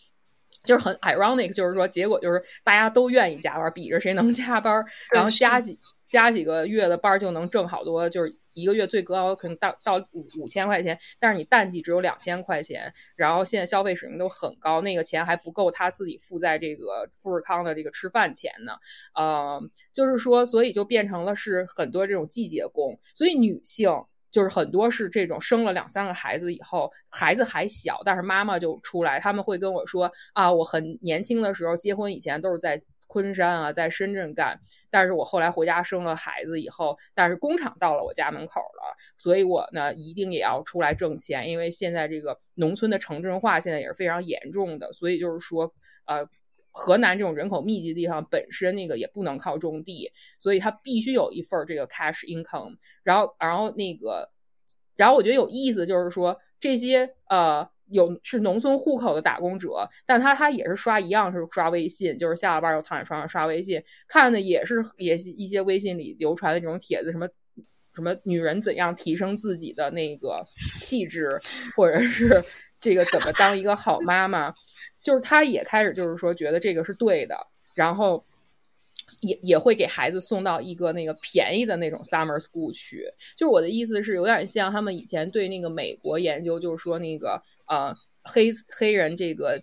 [0.64, 18.72] 就是很 ironic，就是说，结果就是大家都愿意加班，比着谁能加班，然后加几加几个月的班就能挣好多，就是一个月最高可能到到五五千块钱，但是你淡季只有两千块钱，然后现在消费水平都很高，那个钱还不够他自己付在这个富士康的这个吃饭钱呢，
[19.14, 19.61] 呃，
[19.92, 23.90] 就是说，所以就变成了是很多这种季节工，所以女性。
[24.39, 34.57] 就是很多是这种生了两三个孩子以后，孩子还小，但是妈妈就出来，他们会跟我说啊，我很年轻的时候结婚以前都是在昆山啊，在深圳干，
[34.91, 45.74] 但是我后来回家生了孩子以后，但是工厂到了我家门口了，所以我呢一定也要出来挣钱，因为现在这个农村的城镇化现在也是非常严重的，所以就是说
[46.07, 46.24] 呃。
[46.79, 50.09] 河南这种人口密集的地方本身那个也不能靠种地，
[50.39, 52.76] 所以它必须有一份这个 cash income。
[53.03, 54.31] 然后，然后那个，
[54.95, 67.29] 然后我觉得有意思就是说这些呃有是农村户口的打工者，但他他也是刷一样是刷微信，就是下了班又躺在床上刷微信，看的也是也是一些微信里流传的这种帖子，什么
[67.93, 70.47] 什么女人怎样提升自己的那个
[70.79, 71.29] 气质，
[71.74, 72.41] 或者是
[72.79, 74.55] 这个怎么当一个好妈妈。
[75.03, 77.36] 就是他也开始就是说觉得这个是对的，
[77.74, 78.24] 然后
[79.20, 83.05] 也也会给孩子送到一个那个便宜的那种 summer school 去。
[83.36, 87.94] 就我的意思是有点像他们以前对那个美国研究，就是说那个呃
[88.24, 89.62] 黑黑人这个。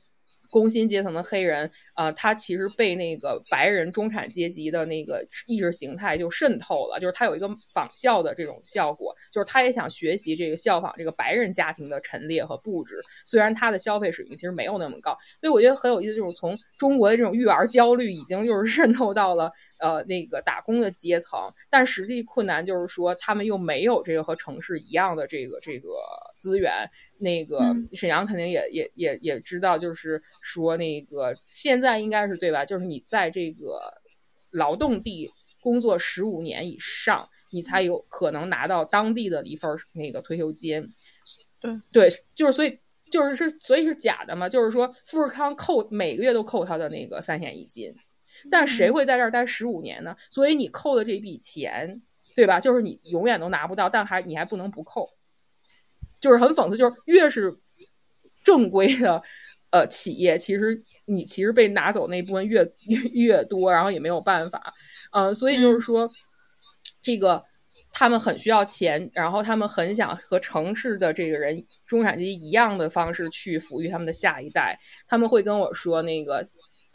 [0.51, 21.39] 工薪阶层的黑人，呃，他其实被那个白人中产阶级的那个意识形态就渗透了，就是他有一个仿效的这种效果，就是他也想学习这个效仿这个白人家庭的陈列和布置，虽然他的消费水平其实没有那么高，所以我觉得很有意思，就是从中国的这种育儿焦虑已经就是渗透到了呃那个打工的阶层，
[21.69, 25.89] 但实际困难就是说他们又没有这个和城市一样的这个这个
[26.37, 26.89] 资源。
[27.17, 32.65] 那个沈阳肯定也也也也知道，就是说那个现在应该是对吧？
[32.65, 33.79] 就是你在这个
[34.51, 35.31] 劳动地
[35.61, 40.93] 工作十五年以上，你才有可能拿到当地的一份那个退休金。
[41.59, 42.79] 对对，就是所以
[43.09, 44.49] 就是是所以是假的嘛？
[44.49, 47.93] 就是说富士康扣每个月都扣他的那个三险一金，
[48.51, 50.15] 但谁会在这儿待十五年呢？
[50.29, 52.01] 所以你扣的这笔钱，
[52.35, 52.59] 对吧？
[52.59, 55.09] 就是你永远都拿不到，但还你还不能不扣。
[56.21, 57.55] 就是很讽刺，就是越是
[58.43, 59.21] 正规的
[59.69, 64.73] 呃企业，其实你其实被拿走那部分越越越多，然后也没有办法，
[65.11, 66.09] 嗯，所以就是说，
[67.01, 67.43] 这个
[67.91, 76.45] 他们很需要钱，然后他们很想和城市的这个人中产阶级一样的方式去抚育他们的下一代，他们会跟我说那个。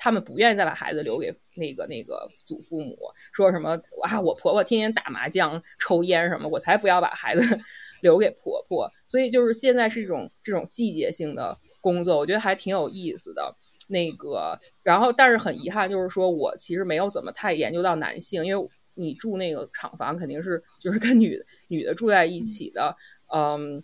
[0.02, 2.96] 他们不愿意再把孩子留给那个那个祖父母，
[3.34, 7.42] 说什么啊，我婆婆天天打麻将、抽烟什么，我才不要把孩子
[8.00, 8.90] 留给婆婆。
[9.06, 13.54] 所以就是现在是一种这种季节性的工作，我觉得还挺有意思的。
[13.90, 21.38] 那个，然后但是很遗憾，就是说我其实没有怎么太研究到男性，因为你住那个厂房肯定是就是跟女
[21.68, 22.96] 女的住在一起的，
[23.34, 23.82] 嗯。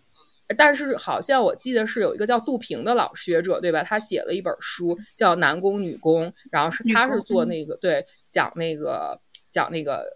[0.57, 3.82] 但是好像我记得是有一个叫杜平的老学者，对吧？
[3.82, 10.07] 他写了一本书叫《男工女工》，然后是他是做那个对讲那个讲那个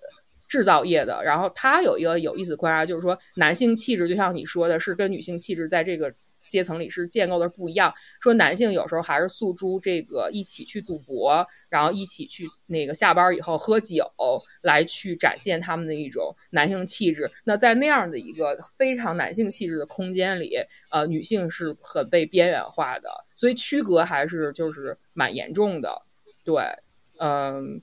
[0.47, 1.21] 制造业的。
[1.25, 6.09] 然后他有一个有意思观察，就是说男性气质就像你说的，是跟女性气质在这个。
[6.51, 14.05] 阶层里是建构的不一样，说男性有时候还是诉诸这个一起去赌博，然后一起去那个下班以后喝酒
[14.63, 17.31] 来去展现他们的一种男性气质。
[17.45, 20.57] 那在那样的一个非常男性气质的空间里，
[20.91, 26.03] 呃，女性是很被边缘化的，所以区隔还是就是蛮严重的。
[26.43, 26.63] 对，
[27.21, 27.81] 嗯，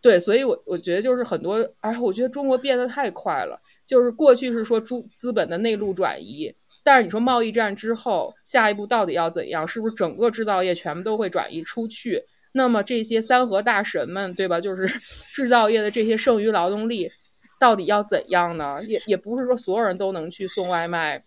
[0.00, 6.52] 对，所以我我觉得就是很多，哎，我觉得中国变得太快了，就是过去是说资资本的内陆转移。
[6.82, 9.66] 但是你说贸易战之后，下一步到底要怎样？
[9.66, 12.24] 是不是整个制造业全部都会转移出去？
[12.52, 14.60] 那么这些三和大神们，对吧？
[14.60, 14.86] 就是
[15.32, 17.10] 制造业的这些剩余劳动力，
[17.58, 18.82] 到底要怎样呢？
[18.84, 21.24] 也也不是说所有人都能去送外卖，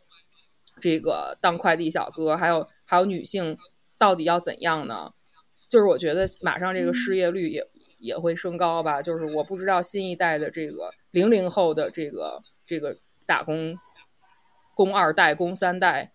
[0.80, 3.58] 这个当快递小哥，还有还有女性
[3.97, 5.12] 到底要怎样呢？
[5.68, 7.66] 就是我觉得马上这个失业率也
[7.97, 9.01] 也会升高吧。
[9.01, 12.95] 就是我不知道新一代的这个零零后的这个这个
[13.26, 13.76] 打工
[14.76, 16.13] 工二代、工三代，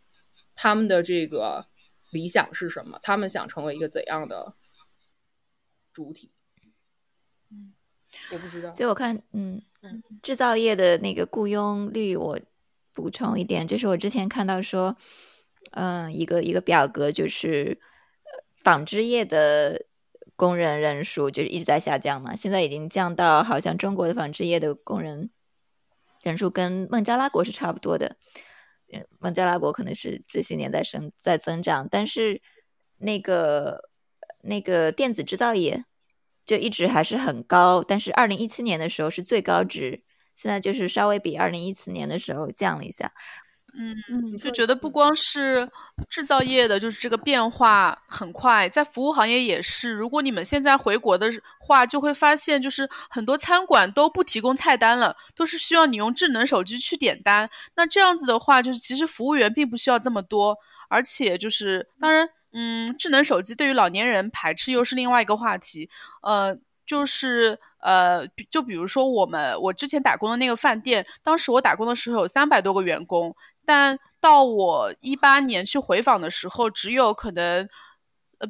[0.54, 1.66] 他们的这个
[2.12, 3.00] 理想是什么？
[3.02, 4.54] 他们想成为一个怎样的
[5.92, 6.30] 主体？
[7.50, 7.72] 嗯，
[8.32, 8.70] 我不知道。
[8.70, 12.38] 就我看，嗯嗯，制造业的那个雇佣率，我
[12.92, 14.96] 补充一点，就是我之前看到说，
[15.72, 17.80] 嗯，一个一个表格，就是
[18.62, 19.86] 纺织业的
[20.36, 25.30] 工人人数就是一直在下降嘛，现在已经降到好像中国的纺织业的工人
[26.22, 28.16] 人数跟孟加拉国是差不多的。
[29.18, 32.40] 孟加拉国可能是这些年在生在增长，但是
[32.98, 33.90] 那个
[34.42, 35.84] 那个电子制造业
[36.44, 40.02] 就一直还是很高，但是二零一七年的时候是最高值，
[40.34, 43.12] 现在就是稍微比二零一七年的时候降了一下。
[43.74, 45.68] 嗯嗯，就觉得不光是
[46.08, 49.92] 制造业的，就是这个变化很快，在服务行业也是。
[49.92, 57.48] 如果你们现在回国的话，就会发现，就是很多餐馆都不提供菜单了，都是需要你用智能手机去点单。
[57.74, 60.56] 那这样子的话，就是其实服务员并不需要这么多，
[60.88, 65.88] 而且就是当然，嗯，智能手机对于老年人排斥又是另外一个话题。
[66.22, 73.34] 呃，就是呃，就比如说我们我之前打工的那个饭店，当时我打工的时候有三百多个员工。
[73.64, 77.68] 但到我一八年去回访的时候，只有可能，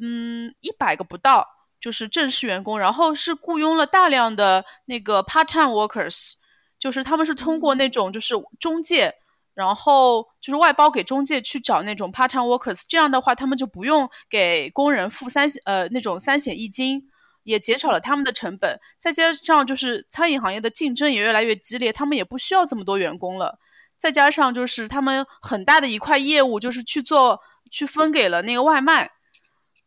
[0.01, 1.47] 嗯，一百个不到，
[1.79, 2.79] 就是正式员工。
[2.79, 6.33] 然后是雇佣了大量的那个 part-time workers，
[6.79, 9.13] 就是他们是通过那种就是中介，
[9.53, 12.83] 然后就是外包给中介去找那种 part-time workers。
[12.89, 17.09] 这样的话，他们就不用给工人付三呃那种三险一金，
[17.43, 18.79] 也减少了他们的成本。
[18.97, 23.59] 再加上就是餐饮行业的竞争也越来越激烈，他们也不需要这么多员工了。
[24.01, 27.39] 再加上就是他们很大的一块业务就是去做
[27.69, 29.07] 去分给了那个外卖，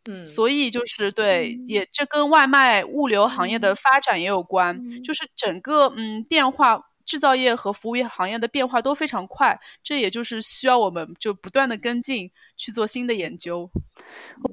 [0.04, 13.68] 嗯，所以就是对，也这跟外卖物流行业的发展也有关，就是整个嗯变化，制造业和服务业行业的变化都非常快，这也就是需要我们就不断的跟进去做新的研究。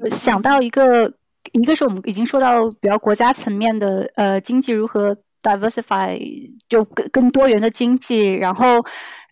[0.01, 1.13] 我想到一个，
[1.51, 5.15] 一个是我们已经说到比较国家层面的呃经济如何。
[5.41, 6.19] Diversify
[6.69, 8.83] 就更更多元的经济，然后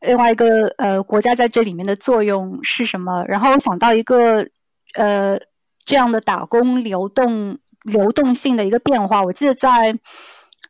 [0.02, 3.24] 另外一个呃国家在这里面的作用是什么？
[3.28, 4.48] 然后我想到一个
[4.96, 5.38] 呃
[5.86, 9.22] 这样的打工流动流动性的一个变化。
[9.24, 9.98] 我记得在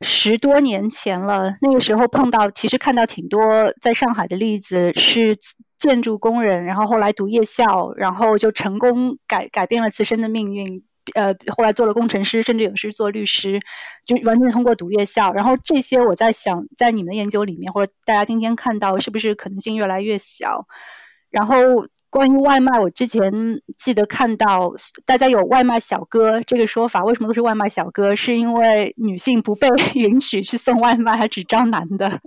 [0.01, 3.41] 十多年前了，那个时候碰到，其实看到挺多
[3.81, 5.35] 在上海的例子，是
[5.77, 10.83] 建筑工人，然后后来读夜校，然后就成功改改变了自身的命运。
[11.13, 13.59] 呃，后来做了工程师，甚至有是做律师，
[14.05, 15.31] 就完全通过读夜校。
[15.33, 20.65] 然后这些，我在想，在你们的研究里面，或者大家今天看到，是不是可能性越来越小？
[21.29, 21.55] 然后
[22.09, 23.31] 关于外卖，我之前
[23.77, 24.73] 记得看到
[25.05, 28.15] 大家有“外卖小哥”这个说法，为什么都是外卖小哥？
[28.15, 32.19] 是因为女性不被 允许去送外卖，还只招男的？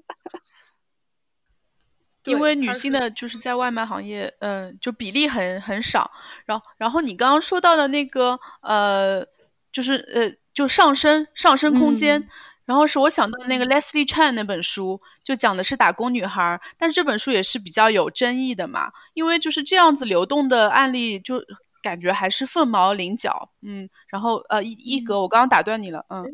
[2.25, 6.11] 因为女性的就是在外卖行业，嗯，就比例很很少。
[6.47, 9.27] 然后，然后你刚刚说到的那个，呃，
[9.73, 12.29] 就是呃，就上升上升空间。
[12.65, 16.61] 然后是我想到那个 Leslie Chan 那本书，就讲的是打工女孩。
[16.79, 21.43] 但是这本书也是比较有争议的嘛，因为就是这样子流动的案例，就
[21.83, 23.51] 感觉还是凤毛麟角。
[23.63, 26.25] 嗯，然后呃，一一格，我刚刚打断你了，嗯。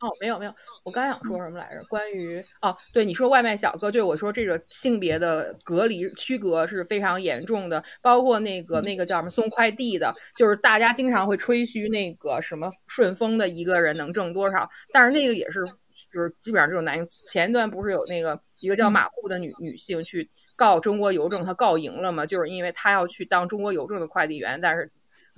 [0.00, 1.82] 哦，没有没有，我刚想说什么来着？
[1.88, 15.64] 关于哦，对你说外卖小哥，对我说这个性别的隔离区隔是非常严重的，包括那个那个叫什么送快递的，就是大家经常会吹嘘那个什么顺丰的一个人能挣多少，但是那个也是
[16.12, 17.08] 就是基本上这种男性。
[17.28, 22.24] 前一段不是有那个一个叫马户的女女性去告中国邮政，她告赢了嘛？
[22.24, 24.88] 就是因为她要去当中国邮政的快递员，但是。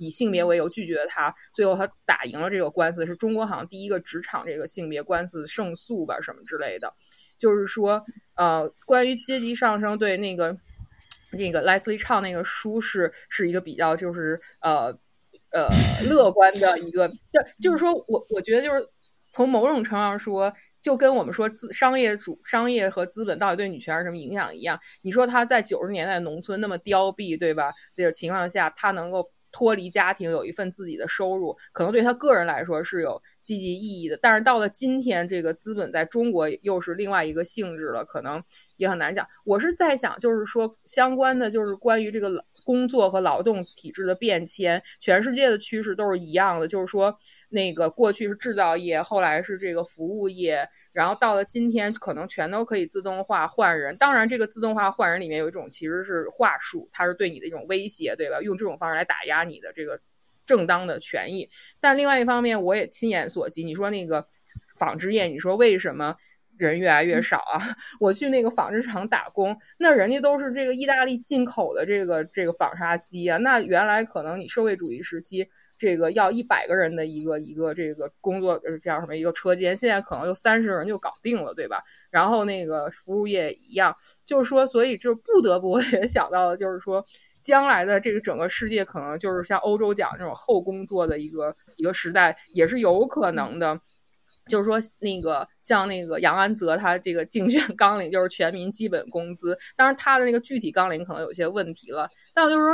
[0.01, 6.91] 以性别为由拒绝他，最后他打赢了这个官司，是中国好像第一个职场这个性别官司胜诉吧，什么之类的。
[7.37, 8.03] 就是说，
[8.35, 10.57] 呃，关于阶级上升，对那个
[11.31, 14.87] 那个 Leslie 唱那个书是是一个比较就是呃
[15.51, 15.67] 呃
[16.09, 17.15] 乐观的一个，就
[17.61, 18.83] 就是说我我觉得就是
[19.31, 24.79] 从某种程度上说，就跟我们说资商业主商业和资本到底对女权是什么影响一样。
[25.03, 27.71] 你说他在九十年代农村那么凋敝，对吧？
[27.95, 29.31] 这个情况下，他能够。
[29.51, 34.17] 脱离家庭有一份自己的收入，可能对他个人来说是有积极意义的。
[34.21, 38.41] 但是到了今天，这个资本在中国又是另外一个性质了，可能
[38.77, 39.27] 也很难讲。
[39.43, 47.17] 我是在想，就是说相关的，就是关于这个工作和劳动体制的变迁，全世界的趋势都是一样的，就是说，
[47.51, 53.95] 那个过去是制造业，后来是这个服务业，然后到了今天，可能全都可以自动化换人。
[53.97, 58.39] 当然，这个自动化换人里面有一种其实是话术，它是对你的一种威胁，对吧？
[58.41, 59.99] 用这种方式来打压你的这个
[60.45, 61.49] 正当的权益。
[61.79, 64.25] 但另外一方面，我也亲眼所及，你说那个
[64.75, 66.15] 纺织业，你说为什么？
[66.59, 67.59] 人越来越少啊！
[67.99, 73.37] 我去那个纺织厂打工，那人家都是这个意大利进口的这个这个纺纱机啊。
[73.37, 75.47] 那原来可能你社会主义时期
[75.81, 81.83] 这个要一百个人的一个一个这个工作呃叫什么一个车间，现在可能就三十个人就搞定了，对吧？
[82.11, 87.03] 然后那个服务业一样，就是说，所以就不得不也想到的就是说，
[87.41, 93.81] 将来的这个整个世界可能就是像欧洲讲这种后工作的一个一个时代，也是有可能的。
[94.47, 99.57] 就是说，那个像那个杨安泽，他这个竞选 纲领就是全民基本工资。
[99.77, 102.09] 当然，他的那个具体纲领可能有些问题了。
[102.33, 102.73] 但就是说，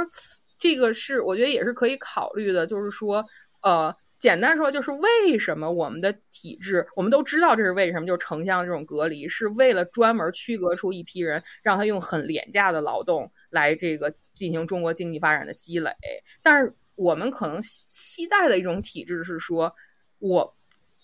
[0.58, 2.66] 这个是我觉得也是可以考虑的。
[2.66, 3.24] 就是说，
[3.62, 15.92] 呃，简单说，就是为什么我们的体制，我们都知道这是为什么，就是城乡这种隔离，是为了专门区隔出一批人，让他用很廉价的劳动来这个进行中国经济发展的积累。
[16.42, 17.62] 但是我们可能
[17.92, 19.74] 期待的一种体制是说，
[20.20, 20.57] 我。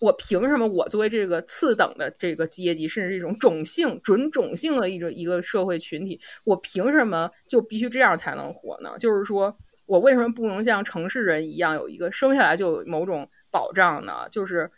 [0.04, 0.68] 我凭什么？
[0.68, 8.98] 我作为这个次等的这个阶级，甚至一种种姓、准种姓的一种一个社会群体，我凭什么就必须这样才能活呢？
[9.00, 9.56] 就是说
[9.86, 14.28] 我为什么不能像城市人一样有一个生下来就有某种保障呢？
[14.30, 14.70] 就是。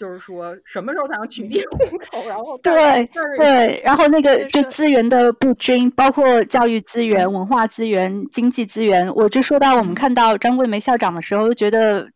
[0.00, 2.26] 就是说，什么时候才能取缔户口？
[2.26, 3.06] 然后对
[3.36, 9.14] 对，然后那个就资源的不均，包括教育资源、文化资源、经济资源。
[9.14, 12.08] 我就说到我们看到张桂梅校长的时候，觉得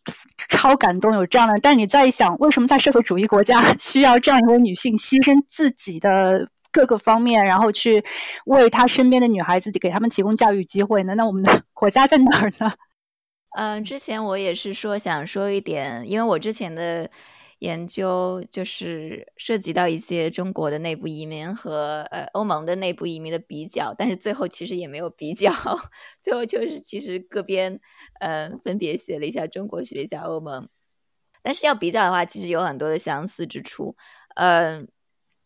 [0.48, 1.54] 超感动，有这样的。
[1.60, 8.02] 但你在想，为什么在社会主义国家 需要这样一位女性牺牲自己的各个方面，然后去
[8.46, 11.14] 为她身边的女孩子给他们提供教育机会呢？
[11.14, 12.72] 那我们的 国家在哪儿呢？
[13.58, 17.06] 嗯，之前我也是说想说一点，因为我之前的。
[17.60, 25.52] 研究就是涉及到一些中国的内部移民和呃欧盟的内部移民的比较，但是最后其实也没有比较，
[26.20, 27.80] 最后就是其实各边
[28.20, 30.68] 呃分别写了一下中国，写了一下欧盟，
[31.42, 33.96] 但是要比较的话，其实有很多的相似之处。
[34.36, 34.88] 嗯，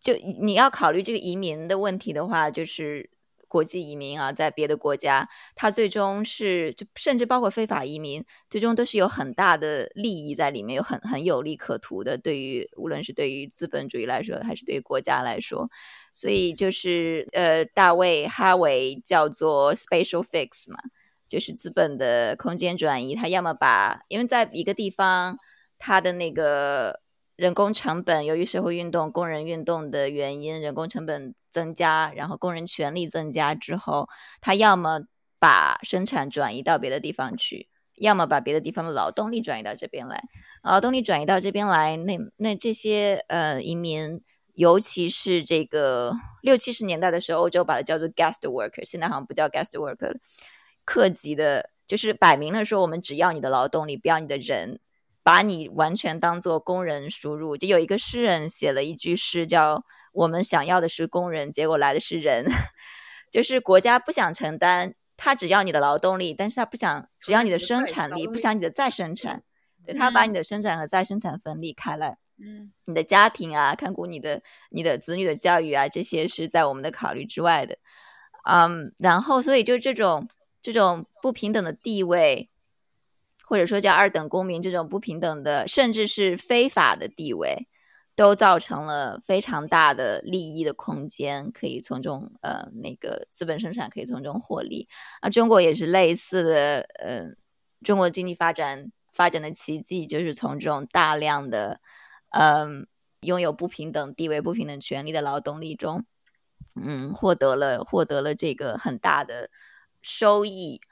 [0.01, 3.11] 就你要考虑这个移民的问题的话，就是。
[3.49, 12.17] 国际移民啊，在别的国家，他最终是就甚至包括非法移民，最终都是有很大的利益在里面，有很很有利可图的。
[12.19, 15.69] 对于无论是对于资本主义来说，还是对于国家来说，
[16.13, 20.79] 所以就是呃，大卫哈维叫做 spatial fix 嘛，
[21.27, 23.15] 就是资本的空间转移。
[23.15, 25.39] 他要么把，因为在一个地方，
[25.79, 27.01] 他的那个。
[27.39, 34.09] 人工成本由于社会运动、工人运动的原因，人工成本增加，然后工人权利增加之后，
[34.41, 35.03] 他要么
[35.39, 40.21] 把生产转移到别的地方去，要么把别的地方的劳动力转移到这边来。
[40.65, 44.21] 劳动力转移到这边来，那那这些呃移民，
[44.55, 46.13] 尤其是这个
[46.43, 50.19] 六七十年代的时候，欧洲把它叫做 guest worker，现在好像不叫 guest worker 了，
[50.85, 54.81] 客级的，就是摆明了说我们只要你的劳动力，不要你的人。
[55.29, 59.85] 把你完全当做工人输入，就有一个诗人写了一句诗，叫
[60.15, 62.47] “我们想要的是工人，结果来的是人”，
[63.31, 69.43] 就是国家不想承担，他只要你的劳动力，但是他不想只要你的生产力，不想你的再生产，
[69.85, 72.17] 对他把你的生产和再生产分离开来。
[72.39, 74.41] 嗯，你的家庭啊，看顾你的
[74.71, 77.77] 你的子女的教育啊，这些是在我们的考虑之外的。
[78.45, 80.27] 嗯，然后所以就这种
[80.63, 82.49] 这种不平等的地位。
[83.49, 87.67] 或者说叫二等公民这种不平等的，甚至是非法的地位，
[88.15, 94.87] 都造成了非常大的利益的空间，可以从中呃那个资本生产可以从中获利。
[95.23, 97.25] 啊，中国也是类似的，呃，
[97.83, 101.81] 中国经济发展发展的奇迹就是从这种大量的
[102.29, 102.87] 嗯
[103.23, 106.05] 拥有不平等地位、不平等权利的劳动力中，
[106.75, 109.49] 嗯获得了获得了这个很大的
[110.03, 110.83] 收益。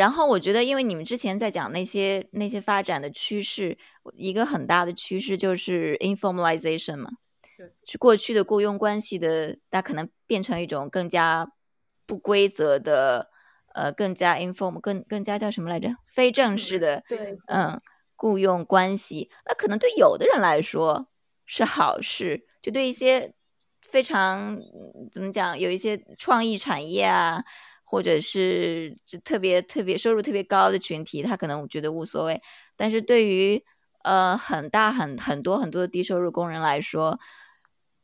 [0.00, 3.76] 然后我觉得，因为你们之前在讲那些那些发展的趋势，
[4.14, 7.10] 一个很大的趋势就是 informalization 嘛，
[7.58, 11.52] 对，是过去的雇佣关系的，它可能变成一种更加
[12.06, 13.28] 不规则的，
[13.74, 15.90] 呃，更加 inform，更更加叫什么来着？
[16.06, 17.78] 非正式的，对，嗯，
[18.16, 21.08] 雇佣关系，那可能对有的人来说
[21.44, 23.34] 是好事，就对一些
[23.82, 24.58] 非常
[25.12, 27.44] 怎么讲，有一些创意产业啊。
[27.90, 32.38] 或者是特别特别收入特别高的群体，他可能觉得无所谓。
[32.76, 33.64] 但是对于
[34.04, 37.18] 呃很大很很多很多的低收入工人来说，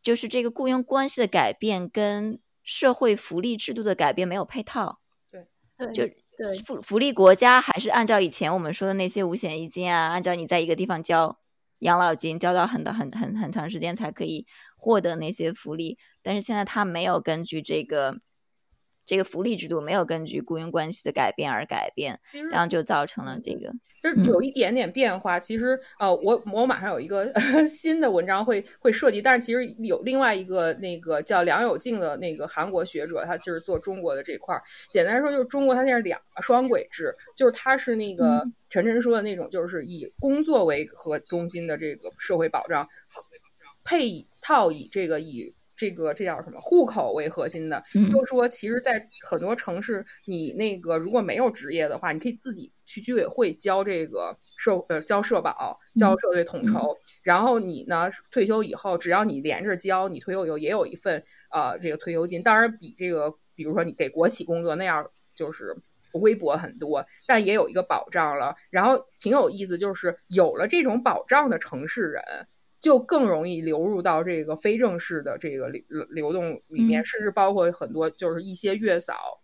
[0.03, 4.99] 就是这个雇佣关系的改变跟社会福利制度的改变没有配套。
[5.31, 5.47] 对，
[5.95, 6.03] 就
[6.37, 11.39] 对福福利国家还是按照以前我们说的那些五险一金啊，按照你在一个地方交
[11.79, 15.97] 养老金，交到很的很很很长时间才可以获得那些福利。
[16.23, 18.19] 但是现在他没有根据这个
[19.07, 22.19] 这个福利制度，没有根据雇佣关系的改变而改变，
[22.51, 23.73] 然后就造成了这个。
[24.03, 27.33] 就是有一点点变化，其实呃，我我马上有一个
[27.67, 34.63] 新的文章会会涉及，但是其实有另外一个那个叫梁有静的那个韩国学者，他其实做中国的这块儿。
[34.91, 42.87] 简单说，就是中国它现在两个双轨制，就是它是那个晨晨说的那种，就是以工作为核中心的这个社会保障，
[43.85, 45.55] 配套以这个以。
[45.77, 46.59] 这个这叫什么？
[46.61, 65.77] 户口为核心的，就是说，其实，在很多城市，你那个如果没有职业的话，你可以自己去居委会交这个社呃交社保、交社会统筹，然后你呢退休以后，只要你连着交，你退休以后也有一份呃这个退休金，当然比这个比如说你给国企工作那样就是
[66.13, 68.55] 微薄很多，但也有一个保障了。
[68.71, 72.23] 然后挺有意思，就是有了这种保障的城市人。
[72.87, 79.43] 就更容易流入到这个非正式的这个流流动里面，甚至包括很多就是一些月嫂、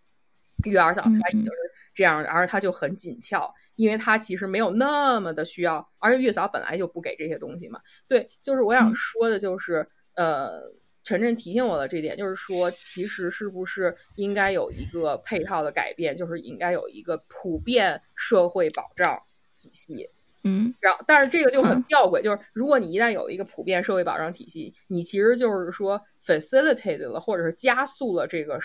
[0.64, 1.50] 育儿嫂，她已经是
[1.92, 7.80] 这样，而她就很紧俏，因为她其实没有那么的需要，而且月嫂本来就不给这些东西嘛。
[8.06, 10.62] 对，就是我想说的，就是呃，
[11.02, 19.20] 晨晨提醒我的这点，就是说，其实是不是应该有一个配套的改变，就是应该有一个普遍社会保障
[19.58, 20.08] 体系。
[20.44, 28.58] 嗯，然后，但是这个就很吊诡，就是如果你一旦有一个普遍社会保障体系，你其实就是说 facilitated 了，或者是加速了这个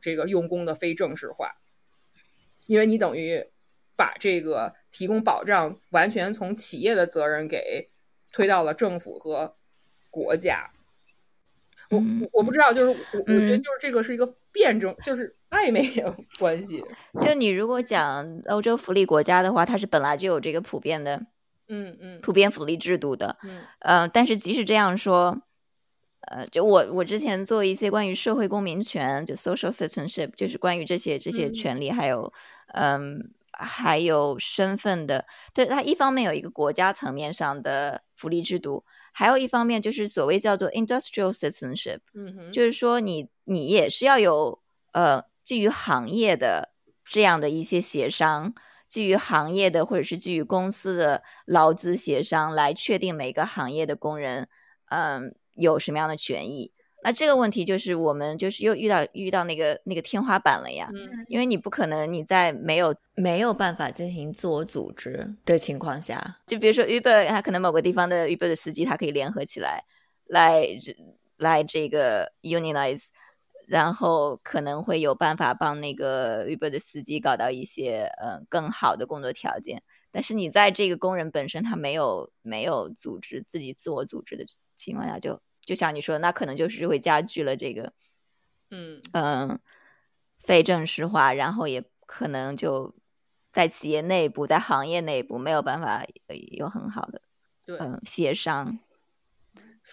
[0.00, 1.50] 这个用工的非正式化，
[2.66, 3.44] 因为你等于
[3.94, 7.88] 把这个提供保障完全从企业的责任给
[8.32, 9.54] 推到了政府和
[10.10, 10.70] 国家。
[11.90, 16.82] 我我不知道，就是我我觉得就是这个是一个辩证，就是暧昧的关系。
[17.20, 21.24] 就你如果讲欧洲福利国家的话，它是本来就有这个普遍的，
[21.68, 23.62] 嗯嗯，普遍福利制度的，嗯。
[23.80, 25.42] 呃，但是即使这样说，
[26.22, 32.32] 呃，就我我之前做一些关于社会公民权，就 social citizenship，就是关于这些这些权利，还有
[32.74, 38.84] 嗯还有身份的，对它一方面有一个国家层面上的福利制度。
[39.14, 44.58] 还有一方面就是所谓叫做 industrial citizenship，嗯哼，就是说你你也是要有
[44.92, 46.70] 呃基于行业的
[47.04, 48.54] 这样的一些协商，
[48.88, 54.48] 基于行业的或者是基于公司的劳资协商来确定每个行业的工人
[54.90, 56.72] 嗯有什么样的权益。
[57.04, 60.88] 那这个问题就是我们就是又遇到遇到那个那个天花板了呀，
[61.26, 69.82] 因为你不可能你在没有没有办法进行自我组织的情况下，就比如说 Uber，它可能某个地方的 Uber 的司机，他可以联合起来
[70.26, 70.64] 来
[71.38, 73.08] 来这个 unionize，
[73.72, 79.82] 然后可能会有办法帮那个 Uber 的司机搞到一些嗯更好的工作条件。
[80.10, 84.44] 但是你在这个工人本身他没有没有组织自己自我组织的
[84.76, 85.40] 情况下，就。
[85.64, 87.92] 就像你说，那可能就是会加剧了这个，
[88.70, 89.60] 嗯嗯，
[90.40, 92.92] 非正式化，然后也可能就
[93.52, 96.04] 在企业内部、在行业内部没有办法
[96.50, 97.22] 有很好的
[97.64, 98.76] 对嗯协商。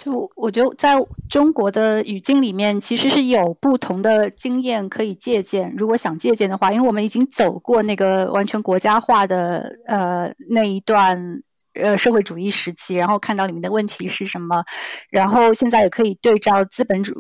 [0.04, 0.96] 就我觉得，在
[1.30, 5.74] 中国的语境里面，其实是有不同的经验可以借鉴。
[5.78, 11.42] 如果想借鉴的话，因为我们已经走过那个完全国家化的呃那一段。
[11.76, 14.66] 呃，社会主义时期，然后看到里面的问题是什么，
[15.12, 17.14] 然后现在也可以对照资本主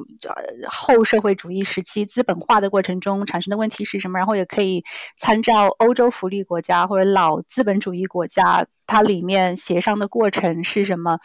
[0.68, 4.84] 后社会主义时期资本化的过程中产生的问题是什么，然后也可以
[5.18, 11.20] 参照欧洲福利国家或者老资本主义国家，它里面协商的过程是什么。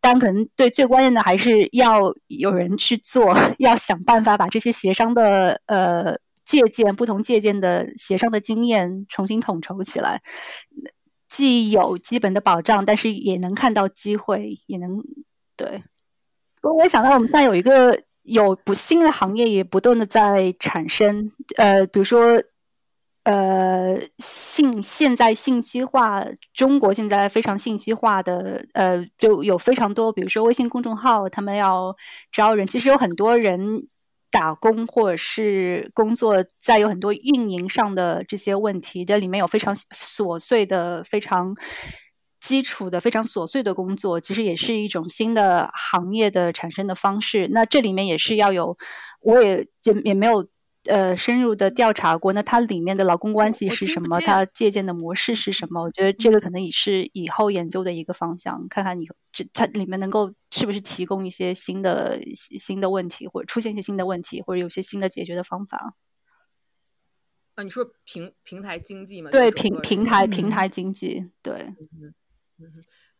[0.00, 10.22] 但可能对最关键的还是要有人去做， 要想办法把这些协商的呃借鉴不同借鉴的协商的经验重新统筹起来。
[11.28, 15.02] 既有基本的保障，但是也能看到机会，也能
[15.56, 15.82] 对。
[16.62, 22.42] 不过我也想到，我们现在有一个有不新的行业也不断的在产生，呃，比如说，
[23.28, 26.24] 呃，信现在信息化，
[26.54, 31.94] 中国现在非常信息化的，呃，就有非常多，比如说微信公众号，他们要
[32.32, 33.86] 招人，其实有很多人。
[34.30, 41.56] 打工或者是工作，在有很多运营上的这些问题，这里面有非常琐碎的、非常
[42.38, 47.48] 基础的、非常琐碎的工作，其实也是一种新的行业的产生的方式。
[47.52, 48.76] 那这里面也是要有，
[49.22, 50.46] 我也也也没有。
[50.88, 54.18] 呃，深入的调查过，那它里面的劳工关系是什么？
[54.20, 55.82] 它借鉴的模式是什么？
[55.82, 62.18] 我觉得这个可能也是以后研究的一个方向，看看你这它里面能够是不是提供一些新的
[62.58, 65.94] 新的问题，或者出现一些新的问题，或者有些新的解决的方法。
[67.54, 69.30] 啊，你说平平台经济吗？
[69.30, 71.74] 对，平平台嗯平台经济，对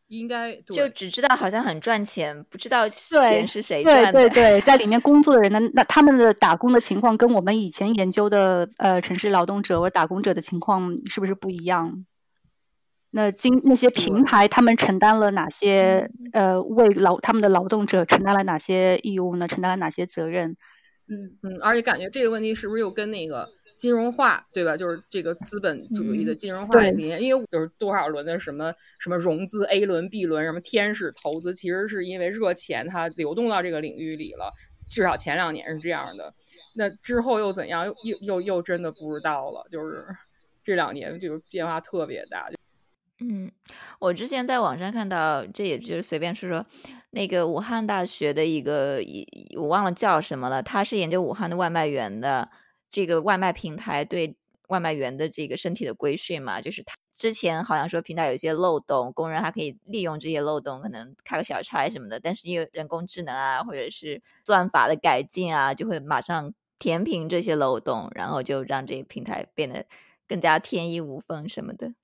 [0.08, 4.12] 应该就只知道好像很赚钱，不知道钱是谁赚的。
[4.12, 12.04] 对对， 在里面工作的人呢，那他们的打工的情况跟我们以前研究的呃城市劳动者或打工者的情况是不是不一样？
[13.10, 19.48] 那经那些平台，他们承担了哪些呃为劳他们的劳动者承担了哪些义务呢？
[19.48, 20.56] 承担了哪些责任？
[21.10, 23.48] 嗯，嗯，而且感觉这个问题是不是又跟那个
[23.78, 24.76] 金融化，对吧？
[24.76, 34.52] 就是这个资本主义的嗯金融化对理念，因为就是多少轮的什么什么融资 A 轮、B 轮，什么天使投资，其实是因为热钱它流动到这个领域里了。
[34.88, 36.32] 至少前两年是这样的，
[36.74, 37.86] 那之后又怎样？
[37.86, 39.64] 又又又又真的不知道了。
[39.70, 40.06] 就是
[40.62, 42.50] 这两年就是变化特别大。
[43.20, 43.50] 嗯，
[43.98, 46.64] 我之前在网上看到，这也就是随便说说，
[47.10, 49.26] 那个武汉大学的一个，一
[49.56, 52.48] 我忘了叫什么了，他是研究武汉的外卖员的，
[52.90, 54.36] 这个外卖平台对
[54.68, 69.84] 外卖员的这个身体的规训嘛，就是他之前好像说平台有一些漏洞，工人还可以利用这些漏洞，可能开个小差什么的，但是因为人工智能啊，或者是算法的改进啊，就会马上填平这些漏洞，然后就让这个平台变得
[70.28, 71.94] 更加天衣无缝什么的。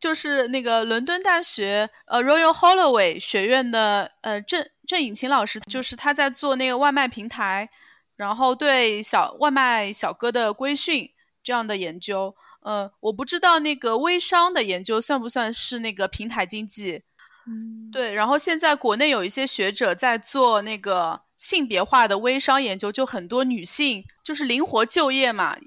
[0.00, 7.70] 就是那个伦敦大学呃 Royal Holloway 学院的呃郑郑颖琴老师，就是他在做那个外卖平台，
[8.16, 11.10] 然后对小外卖小哥的规训
[11.42, 12.34] 这样的研究。
[12.60, 17.02] 呃，我不知道那个微商的研究算不算是那个平台经济。
[17.44, 25.58] 嗯，对，然后现在国内有一些学者在做那个性别化的微商研究，就很多女性就是灵活就业嘛，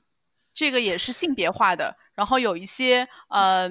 [0.54, 1.98] 这个也是性别化的。
[2.14, 3.70] 然后有一些呃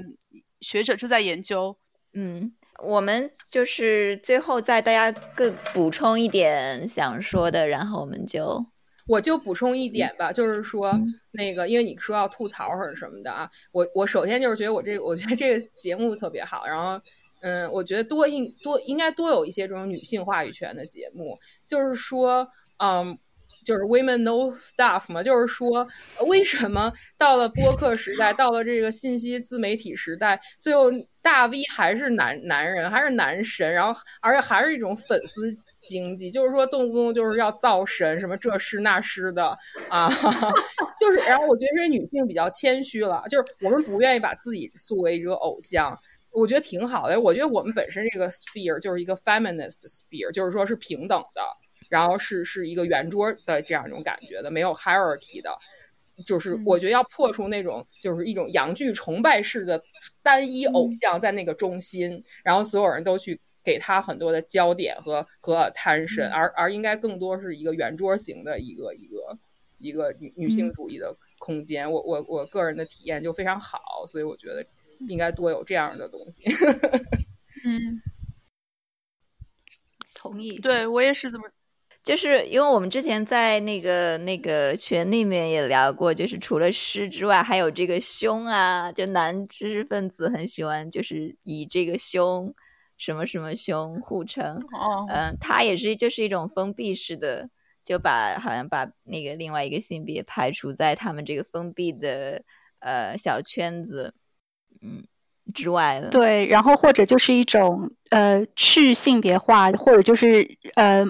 [0.61, 1.79] 学者正在研究，
[2.13, 2.53] 嗯，
[2.83, 8.65] 我们就是最后再大家各补充一点想说的，然后我们就
[9.07, 17.01] 我就补充一点吧，就是说嗯那个，因为你说要吐槽或者什么的啊，我我首先就是觉得我这，我觉得这个节目特别好，然后
[17.43, 22.49] 嗯，我觉得多应多应该多有一些这种女性话语权的节目，就是说，
[22.79, 23.19] 嗯。
[23.65, 25.89] 就是 women know stuff 嘛，就是说，
[26.27, 30.91] 为什么到了播客时代，到了这个信息自媒体时代，最后
[31.25, 35.51] 大 V 还是男男人，还是男神，然后而且还是一种粉丝
[35.83, 39.57] 经济，就是说动不动就是要造神，什么这诗那诗的
[39.89, 40.07] 啊，
[41.01, 45.99] 就是，然后我觉得这女性比较谦虚了，就是我们不愿意把自己塑为一个偶像。
[46.31, 51.41] 我觉得挺好的，我觉得我们本身这个 sphere 就是一个 feminist sphere，就是说是平等的，
[51.89, 55.51] 然后是是一个圆桌的这样一种感觉的，没有 hierarchy 的，
[56.25, 59.83] 就是我觉得要破除那种就是一种洋剧崇拜式的
[60.23, 69.39] 单一偶像在那个中心，然后所有人都去给他很多的焦点和和 attention，而而应该更多是一个圆桌型的一个一个
[69.79, 71.91] 一个女女性主义的空间。
[71.91, 74.65] 我我我个人的体验就非常好，所以我觉得
[75.09, 76.43] 应该多有这样的东西。
[77.67, 78.03] 嗯，
[80.15, 80.59] 同意。
[80.59, 81.45] 对我也是这么，
[82.05, 92.55] 就是因为我们之前在那个那个群里面也聊过，就是除了诗之外，还有这个胸啊，就男知识分子很喜欢，就是以这个胸
[92.99, 94.57] 什么什么胸互称。
[94.75, 97.49] 哦，嗯，它也是就是一种封闭式的，
[97.83, 102.43] 就把好像把那个另外一个性别排除在他们这个封闭的
[102.81, 104.13] 呃小圈子
[104.83, 105.03] 嗯
[105.55, 106.11] 之外了。
[106.11, 111.03] 对，然后或者就是一种呃去性别化，或者就是呃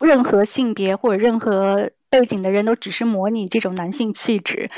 [0.00, 4.68] 任何性别或者任何背景的人都只是模拟这种男性气质，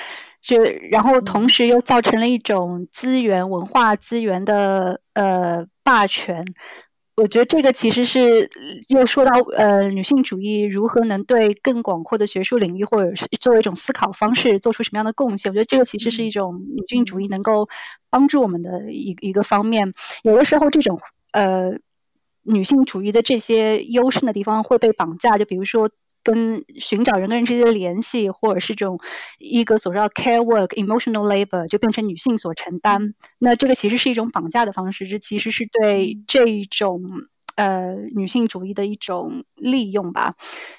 [0.40, 6.44] 就然后同时又造成了一种资源文化资源的呃霸权。
[7.14, 8.48] 我觉得这个其实是
[8.88, 15.52] 又说到呃女性主义如何能对更广阔的学术领域或者是作为一种思考方式做出什么样的贡献。
[15.52, 17.68] 我觉得这个其实是一种女性主义能够
[18.08, 19.92] 帮助我们的一一个方面。
[20.22, 20.98] 有的时候这种
[21.32, 21.70] 呃
[22.44, 25.90] 女性主义的这些优势的地方会被绑架，就比如说。
[26.24, 28.96] 跟寻找人跟人之间的联系，或者是这种
[29.40, 33.12] 一个所谓的 care work、emotional labor，就变成女性所承担。
[33.40, 37.02] 那这个其实是一种绑架的方式，这其实是对这一种
[37.56, 40.36] 呃女性主义的一种利用吧。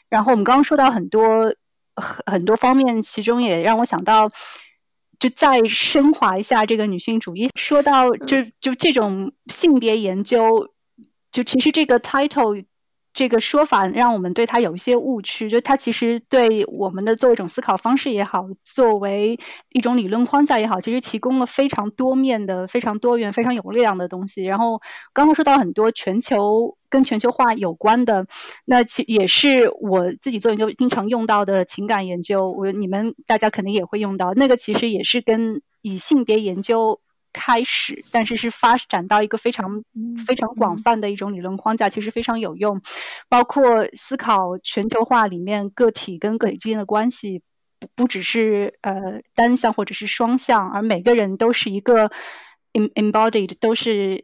[0.09, 1.53] 然后我们刚刚说到很多
[1.97, 4.31] 很很多方面，其中也让我想到，
[5.19, 7.49] 就再升华一下这个女性主义。
[7.55, 10.69] 说到就就这种性别研究，
[11.33, 12.63] 就其实这个 title。
[13.15, 19.39] 这个说法让我们对它有一些误区，就它其实对我们的作为一种思考方式也好，作为
[19.69, 24.41] 一种理论框架也好，其实提供了非常多面的、非常多元、非常有力量的东西。
[24.45, 24.81] 然后
[25.13, 28.25] 刚刚说到很多全球跟全球化有关的，
[28.65, 32.49] 那其也是我自己做研究经常用到的情感研究。
[32.51, 36.99] 我你们大家肯定也会用到，那个其实也是跟以性别研究。
[37.33, 39.83] 开始，但是是发展到一个非常
[40.25, 42.79] 非常广泛的一种理论框架，其实非常有用。
[43.27, 47.41] 包括思考全球化里面个体跟个体之间的关系，
[47.79, 52.11] 不不只是呃单向或者是双向，而每个人都是一个
[52.73, 54.23] embodied，都是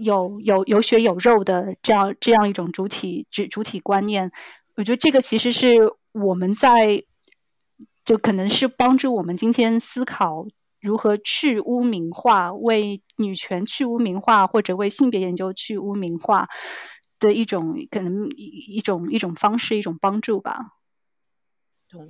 [0.00, 4.30] 有有有血有肉的这样这样一种主体主主体观念。
[4.74, 5.78] 我觉得这个其实是
[6.12, 7.04] 我们在
[8.04, 10.46] 就可能是帮助我们今天思考。
[10.84, 16.46] 如何去污名化，为女权去污名化，或者为性别研究去污名化
[17.18, 20.58] 的一种可能一种一种方式，一种帮助吧。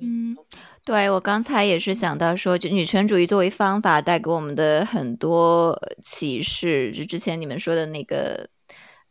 [0.01, 0.37] 嗯，
[0.85, 8.49] 对我刚才也是想到说，就女权主义作为方法带给我们的很多启示，就之前你们说的那个。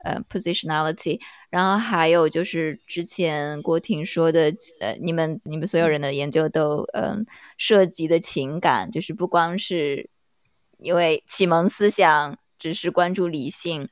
[0.04, 1.20] 呃，positionality，
[1.50, 7.26] 然后还有就是之前郭婷说的，呃，你们你们所有人的研究都嗯
[7.58, 10.10] 涉及的情感，就是不光是
[10.78, 13.90] 因为启蒙思想只是关注理性、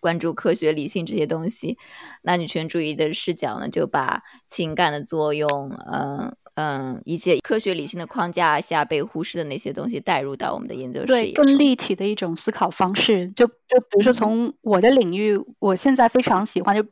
[0.00, 1.78] 关注科学、理性这些东西，
[2.22, 6.36] 那女权主义的视角呢，就把情感的作用，嗯。
[6.56, 13.28] 嗯，一些科学理性的框架下被忽视的那些东西带入到我们的研究视野，对更立体的一种思考方式。
[13.34, 16.84] 就就比如说，从我的领域，我现在非常喜欢，就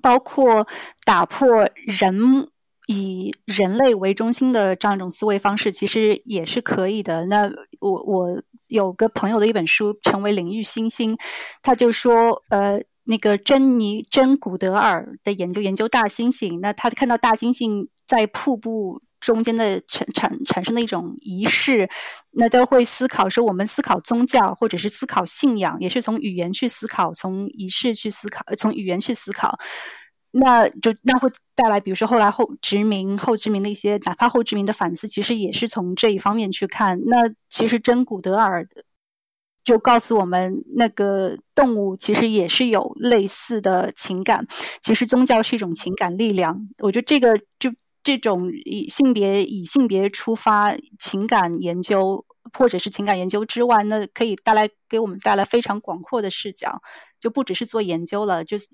[0.00, 0.66] 包括
[1.04, 2.48] 打破人
[2.86, 7.26] 以人类为中心的这样一种思维方式，其实也是可以的。
[7.26, 11.14] 那我我有个朋友的一本书《成为领域新星》，
[11.60, 17.88] 他就说，呃，那个珍妮珍古德尔的研究研究大猩猩，那他看到大猩猩。
[18.12, 21.88] 在瀑布中间的产产产生的一种仪式，
[22.32, 29.58] 那都会思考说，我们思考宗教或者是思考信仰，也是从语言去思考，从仪式去思考，从语言去思考，
[30.32, 37.00] 那就那会带来，比如说后来后殖民后殖民的一些，哪怕后殖民的反思，其实也是从这一方面去看。
[37.06, 38.68] 那其实真古德尔
[39.64, 44.46] 就告诉我们，那个动物其实也是有类似的情感，
[44.82, 46.68] 其实宗教是一种情感力量。
[46.80, 47.72] 我觉得这个就。
[48.02, 56.82] 这种以性别以性别出发情感研究，或者是情感研究之外，那可以带来给我们带来非常广阔的视角，
[57.20, 58.66] 就不只是做研究了，就是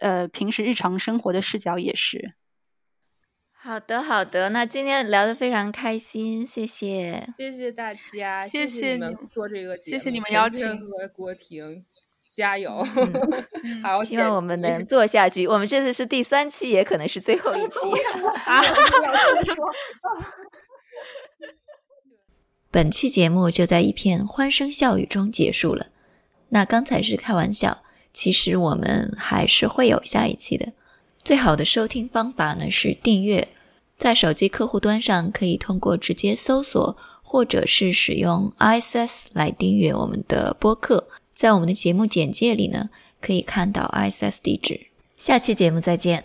[0.00, 2.34] 呃平时日常生活的视角也是。
[3.52, 11.86] 好的，好的，那今天聊得非常开心，谢谢，谢谢大家，谢谢你们做这个，谢谢你们邀请和郭婷。
[12.34, 12.84] 加油！
[13.80, 15.46] 好，希望我们能做下去。
[15.46, 17.78] 我们这次是第三期，也可能是最后一期。
[22.72, 25.86] 本期节目就在一片欢声笑语中结束了。
[26.48, 30.72] 那刚才是开玩笑，其实我们还是会有下一期的。
[31.22, 33.48] 最好的收听方法呢是订阅，
[33.96, 41.06] 在手机客户端上可以通过直接搜索，或者是使用 ISS 来订阅我们的播客。
[41.34, 42.90] 在我们的节目简介里呢，
[43.20, 44.86] 可以看到 ISS 地址。
[45.18, 46.24] 下期节目再见。